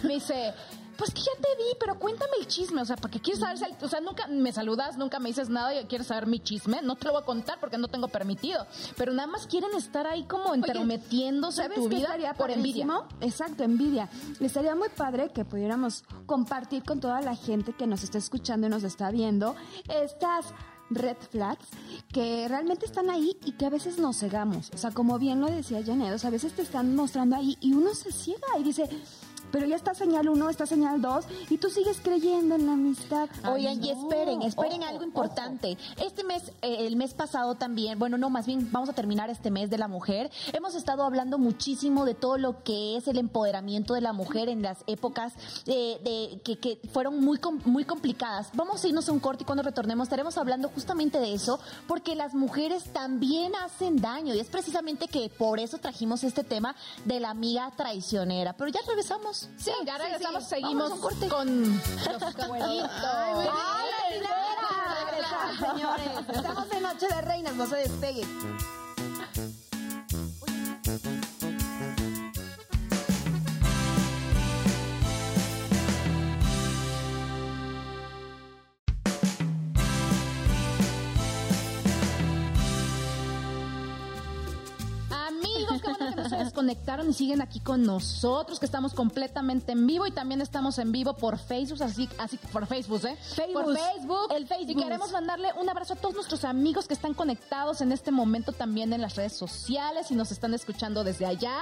[0.03, 0.53] Me dice,
[0.97, 3.75] pues que ya te vi, pero cuéntame el chisme, o sea, ¿para qué quieres saber?
[3.81, 6.81] O sea, nunca me saludas, nunca me dices nada y quieres saber mi chisme.
[6.81, 8.65] No te lo voy a contar porque no tengo permitido.
[8.97, 12.87] Pero nada más quieren estar ahí como entrometiéndose en ¿Sabes tu vida por envidia.
[13.21, 14.09] Exacto, envidia.
[14.39, 18.69] Estaría muy padre que pudiéramos compartir con toda la gente que nos está escuchando y
[18.69, 19.55] nos está viendo
[19.89, 20.53] estas
[20.89, 21.67] red flags
[22.11, 24.71] que realmente están ahí y que a veces nos cegamos.
[24.73, 27.57] O sea, como bien lo decía Janet, o sea, a veces te están mostrando ahí
[27.59, 28.89] y uno se ciega y dice,
[29.51, 33.29] pero ya está señal 1, está señal 2 y tú sigues creyendo en la amistad.
[33.51, 34.01] Oigan, y no.
[34.01, 35.77] esperen, esperen Ojo, algo importante.
[36.03, 39.51] Este mes, eh, el mes pasado también, bueno, no, más bien vamos a terminar este
[39.51, 40.31] mes de la mujer.
[40.53, 44.61] Hemos estado hablando muchísimo de todo lo que es el empoderamiento de la mujer en
[44.61, 45.33] las épocas
[45.65, 48.49] eh, de, que, que fueron muy, muy complicadas.
[48.53, 52.15] Vamos a irnos a un corte y cuando retornemos estaremos hablando justamente de eso, porque
[52.15, 56.75] las mujeres también hacen daño y es precisamente que por eso trajimos este tema
[57.05, 58.53] de la amiga traicionera.
[58.53, 59.34] Pero ya regresamos.
[59.57, 60.49] Sí, ya regresamos, sí.
[60.49, 61.27] seguimos un corte.
[61.27, 62.89] con los cuernitos.
[63.03, 66.29] ¡Ay, la regresar, señores!
[66.33, 68.27] Estamos en Noche de Reinas, no se despeguen.
[86.45, 90.77] Se desconectaron y siguen aquí con nosotros, que estamos completamente en vivo y también estamos
[90.77, 93.17] en vivo por Facebook, así, así por Facebook, ¿eh?
[93.51, 94.33] Por Facebook.
[94.33, 94.79] El Facebook.
[94.79, 98.51] Y queremos mandarle un abrazo a todos nuestros amigos que están conectados en este momento
[98.51, 101.57] también en las redes sociales y nos están escuchando desde allá.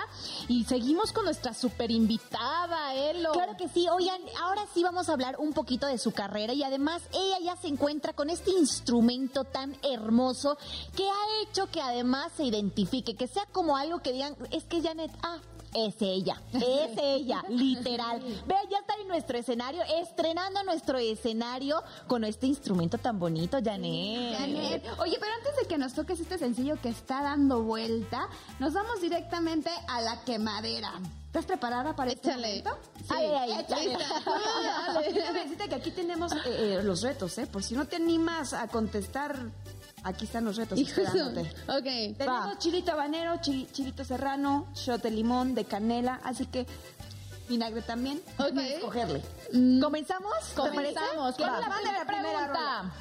[0.48, 3.32] Y seguimos con nuestra super invitada, Elo.
[3.32, 3.88] Claro que sí.
[3.90, 7.56] Oigan, ahora sí vamos a hablar un poquito de su carrera y además ella ya
[7.56, 10.58] se encuentra con este instrumento tan hermoso
[10.96, 14.73] que ha hecho que además se identifique, que sea como algo que digan, es que
[14.82, 15.38] Janet, ah,
[15.74, 18.22] es ella, es ella, literal.
[18.46, 24.38] Vea, ya está en nuestro escenario, estrenando nuestro escenario con este instrumento tan bonito, Janet.
[24.38, 24.86] Janet.
[25.00, 29.02] Oye, pero antes de que nos toques este sencillo que está dando vuelta, nos vamos
[29.02, 30.94] directamente a la quemadera.
[31.34, 32.78] ¿Estás preparada para este momento?
[33.10, 33.60] Ay, ay, ay.
[33.62, 33.98] Échale.
[35.14, 37.48] Déjame decirte que aquí tenemos eh, eh, los retos, ¿eh?
[37.48, 39.36] Por si no te animas a contestar,
[40.04, 41.42] aquí están los retos esperándote.
[41.68, 42.18] Ok.
[42.18, 46.66] Tenemos chilito habanero, chi- chilito serrano, shot de limón, de canela, así que
[47.50, 48.22] vinagre también.
[48.38, 48.58] Ok.
[48.58, 49.22] Escogerle.
[49.82, 50.34] ¿Comenzamos?
[50.50, 50.94] ¿Te parece?
[50.96, 51.36] Comenzamos.
[51.36, 52.94] ¿Cuál es la la primera primera pregunta?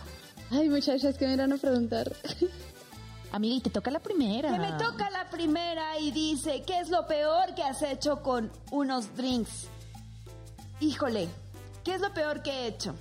[0.51, 2.13] Ay, muchachas, que me irán a preguntar.
[3.33, 4.51] Amiga, y te toca la primera.
[4.53, 8.53] Que me toca la primera y dice, ¿qué es lo peor que has hecho con
[8.71, 9.69] unos drinks?
[10.81, 11.29] Híjole,
[11.83, 12.95] ¿qué es lo peor que he hecho?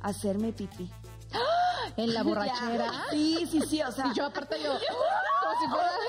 [0.00, 0.90] Hacerme pipí.
[1.96, 2.90] En la borrachera.
[3.10, 4.08] Sí, sí, sí, o sea.
[4.08, 5.90] Y yo aparte yo, como si fuera...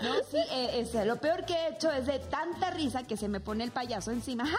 [0.00, 3.28] No, sí, eh, es, lo peor que he hecho es de tanta risa que se
[3.28, 4.44] me pone el payaso encima.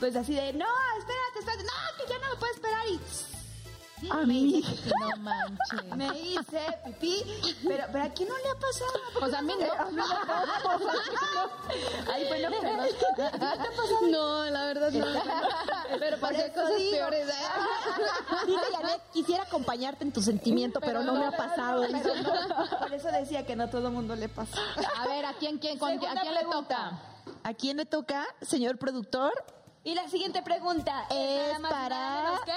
[0.00, 0.66] Pues así de, no,
[0.98, 2.98] espérate, espérate, no, que ya no me puedo esperar y
[4.10, 4.62] A mí.
[5.00, 5.96] No manches.
[5.96, 7.22] me hice pipí.
[7.66, 9.00] Pero, pero ¿a quién no le ha pasado?
[9.20, 9.66] Pues a mí no.
[12.12, 14.10] Ay, bueno, perdón.
[14.10, 15.06] No, la verdad no.
[15.98, 16.92] Pero pasé cosas digo.
[16.96, 17.28] peores.
[17.30, 17.32] ¿eh?
[18.46, 21.84] Dice Janet, quisiera acompañarte en tu sentimiento, pero, no, me ha pasado.
[22.80, 24.58] Por eso decía que no todo el mundo le pasa.
[24.98, 27.00] A ver, ¿a quién, quién, con- ¿a quién le toca?
[27.44, 29.32] ¿A quién le toca, señor productor?
[29.84, 32.52] Y la siguiente pregunta Es nada más y para- nada menos que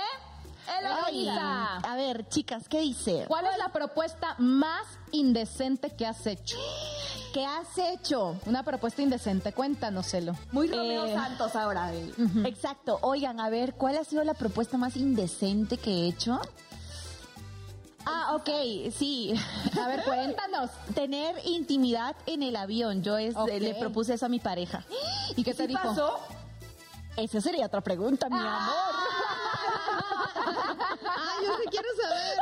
[0.79, 1.77] Eloísa.
[1.77, 3.25] A ver, chicas, ¿qué dice?
[3.27, 6.57] ¿Cuál es la propuesta más indecente que has hecho?
[7.33, 8.37] ¿Qué has hecho?
[8.45, 10.33] Una propuesta indecente, cuéntanoselo.
[10.51, 11.93] Muy Romeo Eh, Santos ahora.
[11.93, 12.11] eh.
[12.45, 12.97] Exacto.
[13.01, 16.39] Oigan, a ver, ¿cuál ha sido la propuesta más indecente que he hecho?
[18.05, 18.49] Ah, ok,
[18.95, 19.33] sí.
[19.83, 20.69] A ver, cuéntanos.
[20.93, 23.01] Tener intimidad en el avión.
[23.01, 23.49] Yo es- Ok.
[23.59, 24.85] le propuse eso a mi pareja.
[25.35, 25.81] ¿Y qué te ¿Sí dijo?
[25.81, 26.19] pasó?
[27.17, 28.57] Esa sería otra pregunta, mi Ah.
[28.57, 28.75] amor.
[31.17, 32.37] Ay, yo sí quiero saber.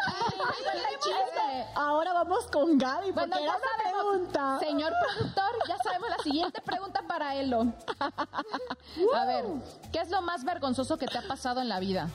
[0.99, 1.65] Chisme.
[1.75, 4.59] Ahora vamos con Gaby, porque Bueno, era una sabemos, pregunta.
[4.59, 7.65] señor productor, ya sabemos la siguiente pregunta para Elo.
[9.15, 9.45] A ver,
[9.91, 12.09] ¿qué es lo más vergonzoso que te ha pasado en la vida?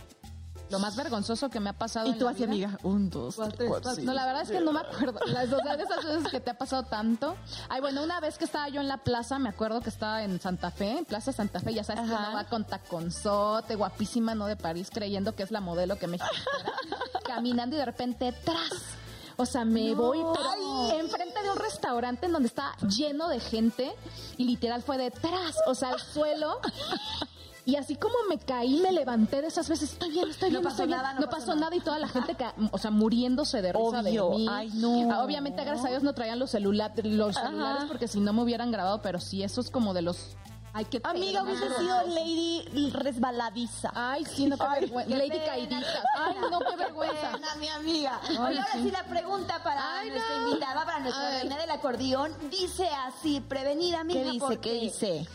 [0.71, 2.67] Lo más vergonzoso que me ha pasado Y en tú la así, vida.
[2.69, 2.79] amiga.
[2.83, 5.19] Un, dos, tres, cuatro, No, la verdad es que no me acuerdo.
[5.27, 7.37] Las dos de esas veces que te ha pasado tanto.
[7.69, 10.41] Ay, bueno, una vez que estaba yo en la plaza, me acuerdo que estaba en
[10.41, 14.47] Santa Fe, en Plaza Santa Fe, ya sabes que uno va con taconzote, guapísima, ¿no?
[14.47, 16.27] De París, creyendo que es la modelo que era.
[17.25, 18.73] Caminando y de repente, tras,
[19.37, 23.95] O sea, me voy pero enfrente de un restaurante en donde está lleno de gente
[24.37, 26.61] y literal fue detrás, o sea, al suelo.
[27.69, 30.63] Y así como me caí, me levanté de esas veces, estoy bien, estoy No bien,
[30.65, 30.97] pasó estoy bien.
[30.97, 33.75] nada, no, no pasó, pasó nada y toda la gente, ca- o sea, muriéndose de
[33.75, 34.31] risa Obvio.
[34.31, 34.47] de mí.
[34.51, 35.13] Ay, no.
[35.13, 37.49] Ah, Obviamente, gracias a Dios no traían los, celula- los Ajá.
[37.49, 40.35] celulares porque si no me hubieran grabado, pero sí, eso es como de los...
[40.73, 41.59] Ay, qué Amiga, pena.
[41.59, 43.91] hubiese sido Lady resbaladiza.
[43.95, 45.11] Ay, sí, no, qué Ay, vergüenza.
[45.13, 45.39] qué Lady.
[45.45, 45.77] Caidita.
[46.17, 47.33] Ay, no, qué vergüenza.
[47.33, 48.21] Pena, mi amiga.
[48.23, 48.91] Ay, Oye, ahora sí.
[48.91, 50.49] la pregunta para Ay, nuestra no.
[50.49, 54.59] invitada, para nuestra reina del acordeón, dice así, prevenida, mija, ¿Qué dice?
[54.59, 55.27] ¿Qué dice?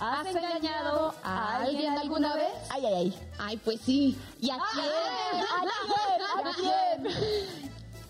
[0.00, 2.52] ¿Has engañado a alguien alguna vez?
[2.70, 3.18] Ay, ay, ay.
[3.38, 4.16] Ay, pues sí.
[4.40, 5.44] ¿Y a quién?
[5.44, 7.14] ¿A ¿A quién?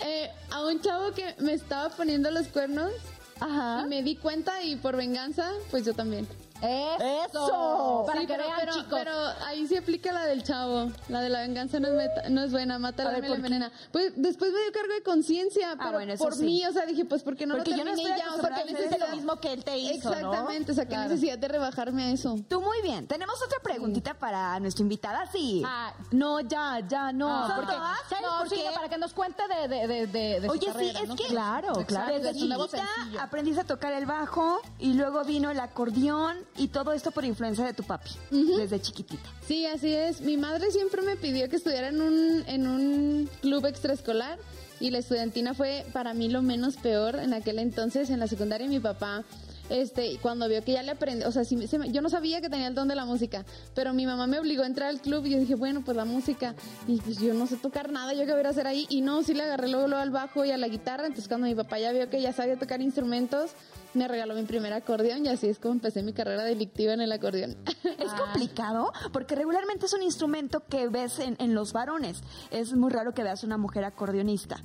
[0.00, 2.92] Eh, a un chavo que me estaba poniendo los cuernos
[3.40, 3.82] Ajá.
[3.84, 6.28] y me di cuenta y por venganza, pues yo también.
[6.62, 8.04] ¡Eso!
[8.06, 8.86] Para Sí, que pero, vean, pero, chicos.
[8.98, 9.12] pero
[9.46, 10.90] ahí sí aplica la del chavo.
[11.08, 13.70] La de la venganza no es, meta- no es buena, mata A la envenena.
[13.92, 16.44] Pues después me dio cargo de conciencia, pero bueno, eso por sí.
[16.44, 18.02] mí, o sea, dije, pues porque no Porque lo yo no ya,
[18.34, 19.08] o sea, hacer necesidad.
[19.08, 20.16] lo mismo que él te hizo, ¿no?
[20.32, 21.08] Exactamente, o sea, qué Claro.
[21.10, 22.36] necesidad de rebajarme a eso.
[22.48, 23.06] Tú muy bien.
[23.06, 25.62] Tenemos otra preguntita para nuestra invitada, sí.
[25.64, 27.28] Ah, No, ya, ya, no.
[27.30, 27.98] Ah, porque, todas?
[28.08, 28.64] ¿Sabes no, por sí, qué?
[28.68, 31.08] no, para que nos cuente de, de, de, de, de su Oye, carrera, sí, es
[31.08, 31.16] ¿no?
[31.16, 32.14] que Claro, claro.
[32.14, 32.84] desde chiquita
[33.20, 37.64] aprendiste a tocar el bajo y luego vino el acordeón y todo esto por influencia
[37.64, 39.28] de tu papi, desde chiquitita.
[39.46, 40.20] Sí, así es.
[40.20, 44.38] Mi madre siempre me pidió que estudiara en un, en un club extraescolar
[44.80, 48.10] y la estudiantina fue para mí lo menos peor en aquel entonces.
[48.10, 49.24] En la secundaria mi papá,
[49.70, 52.08] este, cuando vio que ya le aprendí, o sea, sí me- se me- yo no
[52.08, 53.44] sabía que tenía el don de la música,
[53.74, 56.04] pero mi mamá me obligó a entrar al club y yo dije, bueno, pues la
[56.04, 56.54] música.
[56.86, 58.86] Y pues yo no sé tocar nada, yo qué voy a hacer ahí.
[58.88, 61.04] Y no, sí le agarré luego, luego al bajo y a la guitarra.
[61.06, 63.50] Entonces cuando mi papá ya vio que ya sabía tocar instrumentos,
[63.94, 67.12] me regaló mi primer acordeón y así es como empecé mi carrera delictiva en el
[67.12, 67.56] acordeón.
[67.98, 72.20] Es complicado porque regularmente es un instrumento que ves en, en los varones.
[72.50, 74.56] Es muy raro que veas una mujer acordeonista.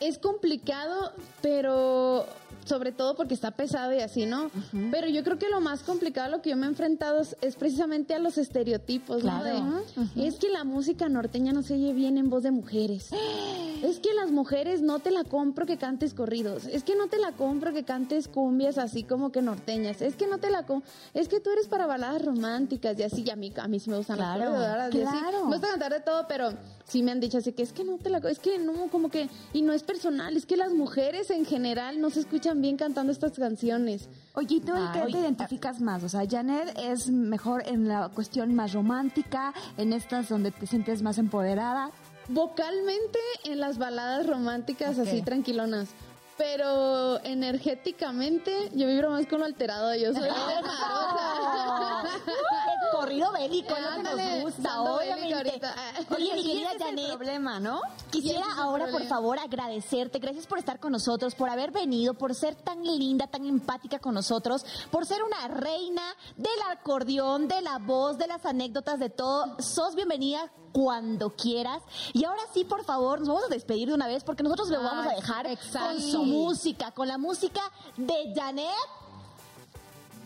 [0.00, 1.12] Es complicado,
[1.42, 2.24] pero
[2.64, 4.50] sobre todo porque está pesado y así, ¿no?
[4.90, 7.36] Pero yo creo que lo más complicado a lo que yo me he enfrentado es,
[7.40, 9.82] es precisamente a los estereotipos, ¿no?
[10.16, 13.10] Es que la música norteña no se oye bien en voz de mujeres.
[13.78, 16.64] Es que las mujeres no te la compro que cantes corridos.
[16.66, 20.02] Es que no te la compro que cantes cumbias así como que norteñas.
[20.02, 20.64] Es que no te la
[21.14, 23.22] Es que tú eres para baladas románticas y así.
[23.24, 25.18] Y a mí, a mí sí me gustan Claro, las y así.
[25.20, 25.44] claro.
[25.44, 26.50] Me gusta cantar de todo, pero
[26.84, 28.18] sí me han dicho así que es que no te la...
[28.18, 29.28] Es que no, como que...
[29.52, 33.12] Y no es personal, es que las mujeres en general no se escuchan bien cantando
[33.12, 34.08] estas canciones.
[34.34, 36.02] Oye, ¿y tú en qué te identificas más?
[36.04, 41.02] O sea, Janet es mejor en la cuestión más romántica, en estas donde te sientes
[41.02, 41.90] más empoderada.
[42.28, 45.90] Vocalmente en las baladas románticas así tranquilonas.
[46.38, 49.94] Pero energéticamente yo vibro más con lo alterado.
[49.96, 50.28] Yo soy
[52.28, 55.60] El corrido bélico es lo que nos gusta, obviamente.
[56.14, 57.80] Oye, mi querida el problema, ¿no?
[58.10, 60.18] Quisiera ahora, por favor, agradecerte.
[60.18, 64.14] Gracias por estar con nosotros, por haber venido, por ser tan linda, tan empática con
[64.14, 66.02] nosotros, por ser una reina
[66.36, 69.56] del acordeón, de la voz, de las anécdotas, de todo.
[69.60, 71.82] Sos bienvenida cuando quieras.
[72.12, 74.82] Y ahora sí, por favor, nos vamos a despedir de una vez porque nosotros lo
[74.82, 75.88] vamos a dejar exacto.
[75.88, 77.60] con su música, con la música
[77.96, 78.66] de Janet.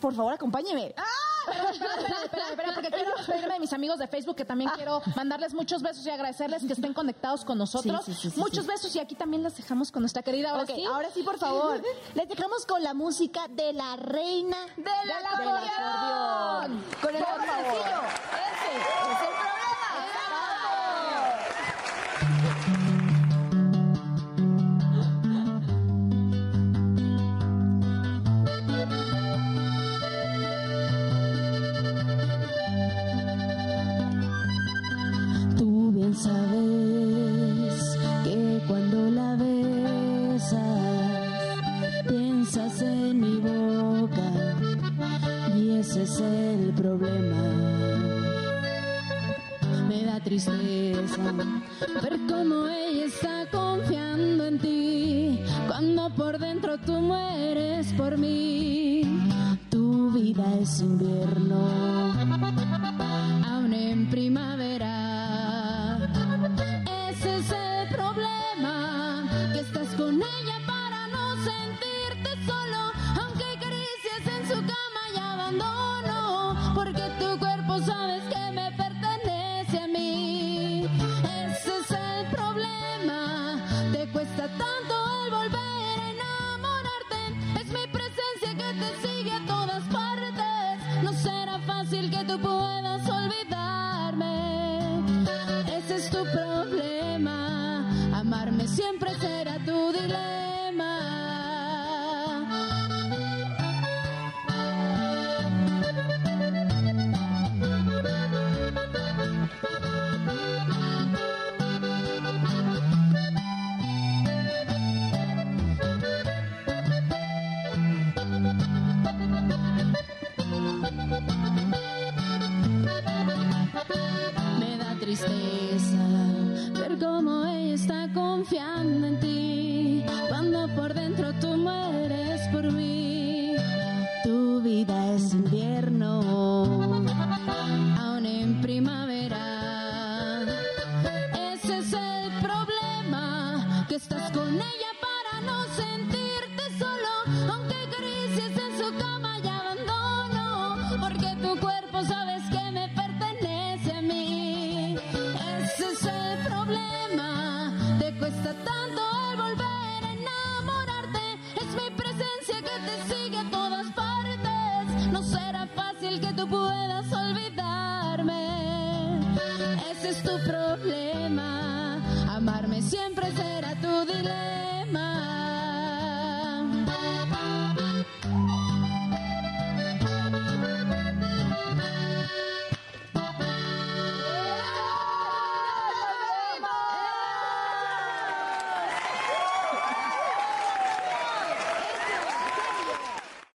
[0.01, 0.95] Por favor, acompáñeme.
[1.43, 5.55] Espera, espera, espera, porque quiero despedirme de mis amigos de Facebook, que también quiero mandarles
[5.55, 8.05] muchos besos y agradecerles que estén conectados con nosotros.
[8.05, 10.51] Sí, sí, sí, sí, muchos besos y aquí también las dejamos con nuestra querida.
[10.51, 10.85] Ahora Ok, sí.
[10.85, 11.83] ahora sí, por favor.
[12.15, 16.85] Les dejamos con la música de la reina ¡Del acordeón!
[17.01, 18.03] Con el sencillo.
[18.33, 19.42] Ese es el